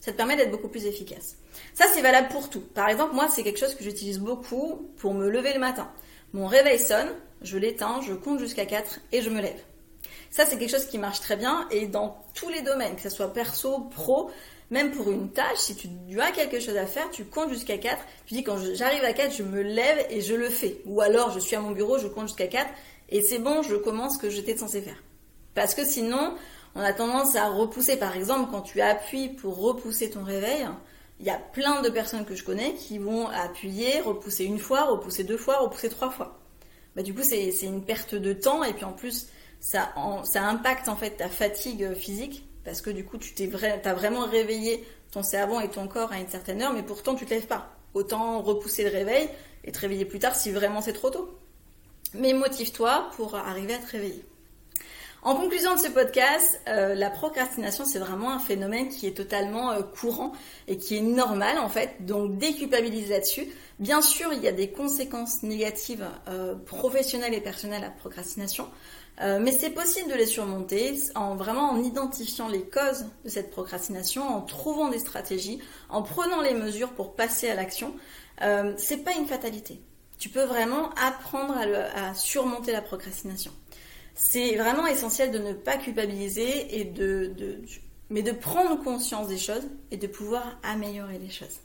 ça 0.01 0.13
te 0.13 0.17
permet 0.17 0.37
d'être 0.37 0.51
beaucoup 0.51 0.69
plus 0.69 0.87
efficace. 0.87 1.37
Ça, 1.75 1.85
c'est 1.95 2.01
valable 2.01 2.29
pour 2.29 2.49
tout. 2.49 2.61
Par 2.61 2.89
exemple, 2.89 3.15
moi, 3.15 3.29
c'est 3.31 3.43
quelque 3.43 3.59
chose 3.59 3.75
que 3.75 3.85
j'utilise 3.85 4.19
beaucoup 4.19 4.91
pour 4.97 5.15
me 5.15 5.29
lever 5.29 5.53
le 5.53 5.61
matin. 5.61 5.91
Mon 6.33 6.47
réveil 6.47 6.79
sonne, 6.79 7.09
je 7.43 7.59
l'éteins, 7.59 8.01
je 8.01 8.15
compte 8.15 8.39
jusqu'à 8.39 8.67
4 8.67 9.01
et 9.13 9.23
je 9.23 9.31
me 9.31 9.41
lève. 9.41 9.61
Ça, 10.31 10.47
c'est 10.47 10.59
quelque 10.59 10.71
chose 10.71 10.87
qui 10.87 10.99
marche 10.99 11.21
très 11.21 11.37
bien 11.37 11.67
et 11.71 11.87
dans 11.87 12.25
tous 12.35 12.49
les 12.49 12.63
domaines, 12.63 12.97
que 12.97 13.03
ce 13.03 13.11
soit 13.11 13.33
perso, 13.33 13.81
pro, 13.91 14.31
même 14.71 14.93
pour 14.93 15.11
une 15.11 15.31
tâche, 15.31 15.59
si 15.59 15.75
tu, 15.75 15.89
as 16.21 16.31
quelque 16.31 16.61
chose 16.61 16.77
à 16.77 16.87
faire, 16.87 17.11
tu 17.11 17.25
comptes 17.25 17.51
jusqu'à 17.51 17.77
4. 17.77 17.99
Tu 18.27 18.35
dis 18.35 18.45
quand 18.45 18.57
j'arrive 18.75 19.03
à 19.03 19.13
4, 19.13 19.35
je 19.35 19.43
me 19.43 19.63
lève 19.63 20.07
et 20.11 20.21
je 20.21 20.35
le 20.35 20.49
fais. 20.49 20.81
Ou 20.87 21.01
alors, 21.01 21.33
je 21.33 21.41
suis 21.41 21.57
à 21.57 21.61
mon 21.61 21.73
bureau, 21.73 21.99
je 21.99 22.07
compte 22.07 22.29
jusqu'à 22.29 22.47
4 22.47 22.71
et 23.09 23.23
c'est 23.23 23.41
bon, 23.41 23.63
je 23.63 23.75
commence 23.75 24.15
ce 24.15 24.19
que 24.19 24.31
j'étais 24.31 24.57
censé 24.57 24.81
faire. 24.81 25.03
Parce 25.55 25.75
que 25.75 25.85
sinon, 25.85 26.37
on 26.75 26.81
a 26.81 26.93
tendance 26.93 27.37
à 27.37 27.49
repousser. 27.49 27.97
Par 27.97 28.17
exemple, 28.17 28.51
quand 28.51 28.63
tu 28.63 28.81
appuies 28.81 29.29
pour 29.29 29.59
repousser 29.59 30.11
ton 30.11 30.23
réveil, 30.23 30.67
il 31.19 31.27
y 31.27 31.31
a 31.31 31.39
plein 31.39 31.83
de 31.83 31.89
personnes 31.91 32.25
que 32.25 32.35
je 32.35 32.45
connais 32.45 32.75
qui 32.75 32.99
vont 32.99 33.29
appuyer, 33.29 34.01
repousser 34.01 34.45
une 34.45 34.59
fois, 34.59 34.85
repousser 34.85 35.25
deux 35.25 35.37
fois, 35.37 35.59
repousser 35.59 35.89
trois 35.89 36.11
fois. 36.11 36.39
Bah, 36.97 37.03
du 37.03 37.15
coup, 37.15 37.23
c'est 37.23 37.51
une 37.63 37.85
perte 37.85 38.15
de 38.15 38.33
temps 38.33 38.65
et 38.65 38.73
puis 38.73 38.85
en 38.85 38.93
plus, 38.93 39.27
ça, 39.61 39.93
impacte 40.35 40.89
en 40.89 40.97
fait 40.97 41.17
ta 41.19 41.29
fatigue 41.29 41.95
physique 41.95 42.47
parce 42.65 42.83
que 42.83 42.91
du 42.91 43.05
coup 43.05 43.19
tu 43.19 43.35
t'es 43.35 43.51
as 43.85 43.95
vraiment 43.95 44.27
réveillé 44.27 44.85
ton 45.13 45.23
cerveau 45.23 45.61
et 45.61 45.69
ton 45.69 45.89
corps 45.89 46.13
à 46.13 46.19
une 46.19 46.29
certaine 46.29 46.63
heure, 46.63 46.73
mais 46.73 46.83
pourtant 46.83 47.15
tu 47.15 47.27
te 47.27 47.31
lèves 47.31 47.47
pas. 47.47 47.77
Autant 47.95 48.41
repousser 48.43 48.85
le 48.85 48.91
réveil 48.91 49.29
et 49.65 49.73
te 49.73 49.79
réveiller 49.79 50.05
plus 50.05 50.19
tard 50.19 50.35
si 50.35 50.51
vraiment 50.53 50.81
c'est 50.81 50.93
trop 50.93 51.11
tôt. 51.11 51.39
Mais 52.15 52.33
motive-toi 52.33 53.11
pour 53.17 53.35
arriver 53.35 53.75
à 53.75 53.79
te 53.79 53.91
réveiller. 53.91 54.25
En 55.23 55.35
conclusion 55.35 55.75
de 55.75 55.81
ce 55.81 55.89
podcast, 55.89 56.61
euh, 56.67 56.95
la 56.95 57.11
procrastination, 57.11 57.85
c'est 57.85 57.99
vraiment 57.99 58.33
un 58.33 58.39
phénomène 58.39 58.89
qui 58.89 59.07
est 59.07 59.17
totalement 59.17 59.71
euh, 59.71 59.83
courant 59.83 60.33
et 60.67 60.79
qui 60.79 60.97
est 60.97 61.03
normal 61.03 61.59
en 61.59 61.69
fait. 61.69 62.07
Donc 62.07 62.39
déculpabilise 62.39 63.11
là-dessus. 63.11 63.47
Bien 63.79 64.01
sûr, 64.01 64.33
il 64.33 64.43
y 64.43 64.49
a 64.49 64.53
des 64.53 64.71
conséquences 64.71 65.43
négatives 65.43 66.07
euh, 66.29 66.55
professionnelles 66.55 67.35
et 67.35 67.41
personnelles 67.41 67.83
à 67.83 67.87
la 67.87 67.91
procrastination. 67.91 68.67
Euh, 69.21 69.39
mais 69.41 69.53
c'est 69.53 69.71
possible 69.71 70.11
de 70.11 70.15
les 70.15 70.27
surmonter 70.27 70.99
en 71.15 71.35
vraiment 71.35 71.71
en 71.71 71.83
identifiant 71.83 72.49
les 72.49 72.63
causes 72.63 73.05
de 73.25 73.29
cette 73.29 73.51
procrastination, 73.51 74.27
en 74.27 74.41
trouvant 74.41 74.89
des 74.89 74.99
stratégies, 74.99 75.61
en 75.91 76.03
prenant 76.03 76.41
les 76.41 76.55
mesures 76.55 76.91
pour 76.91 77.15
passer 77.15 77.51
à 77.51 77.55
l'action. 77.55 77.95
Euh, 78.41 78.73
c'est 78.79 79.05
pas 79.05 79.13
une 79.13 79.27
fatalité. 79.27 79.83
Tu 80.19 80.31
peux 80.31 80.45
vraiment 80.45 80.91
apprendre 80.95 81.55
à, 81.95 82.15
surmonter 82.15 82.73
la 82.73 82.83
procrastination. 82.83 83.53
C'est 84.23 84.55
vraiment 84.57 84.87
essentiel 84.87 85.31
de 85.31 85.39
ne 85.39 85.55
pas 85.55 85.79
culpabiliser 85.79 86.79
et 86.79 86.85
de, 86.85 87.33
mais 88.11 88.23
de 88.23 88.33
prendre 88.33 88.83
conscience 88.85 89.29
des 89.29 89.39
choses 89.39 89.67
et 89.91 89.97
de 89.97 90.07
pouvoir 90.07 90.59
améliorer 90.63 91.19
les 91.19 91.31
choses. 91.31 91.61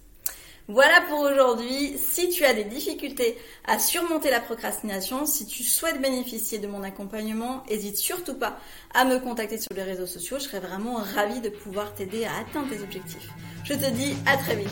Voilà 0.70 1.02
pour 1.10 1.20
aujourd'hui. 1.20 1.98
Si 1.98 2.30
tu 2.30 2.46
as 2.46 2.54
des 2.54 2.64
difficultés 2.64 3.38
à 3.66 3.78
surmonter 3.78 4.32
la 4.32 4.40
procrastination, 4.40 5.26
si 5.26 5.46
tu 5.46 5.64
souhaites 5.64 6.02
bénéficier 6.02 6.58
de 6.58 6.66
mon 6.66 6.82
accompagnement, 6.82 7.62
n'hésite 7.70 7.98
surtout 7.98 8.36
pas 8.36 8.58
à 8.94 9.04
me 9.04 9.20
contacter 9.20 9.60
sur 9.60 9.76
les 9.76 9.84
réseaux 9.84 10.08
sociaux. 10.08 10.38
Je 10.40 10.46
serais 10.46 10.62
vraiment 10.62 10.96
ravie 10.96 11.42
de 11.42 11.50
pouvoir 11.50 11.94
t'aider 11.94 12.24
à 12.24 12.38
atteindre 12.40 12.70
tes 12.70 12.82
objectifs. 12.82 13.30
Je 13.66 13.74
te 13.74 13.92
dis 13.92 14.16
à 14.26 14.38
très 14.38 14.56
vite. 14.56 14.70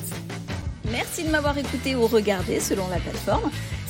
Merci 0.89 1.23
de 1.23 1.29
m'avoir 1.29 1.57
écouté 1.57 1.95
ou 1.95 2.07
regardé 2.07 2.61
selon 2.61 2.87
la 2.87 2.97
plateforme. 2.97 3.51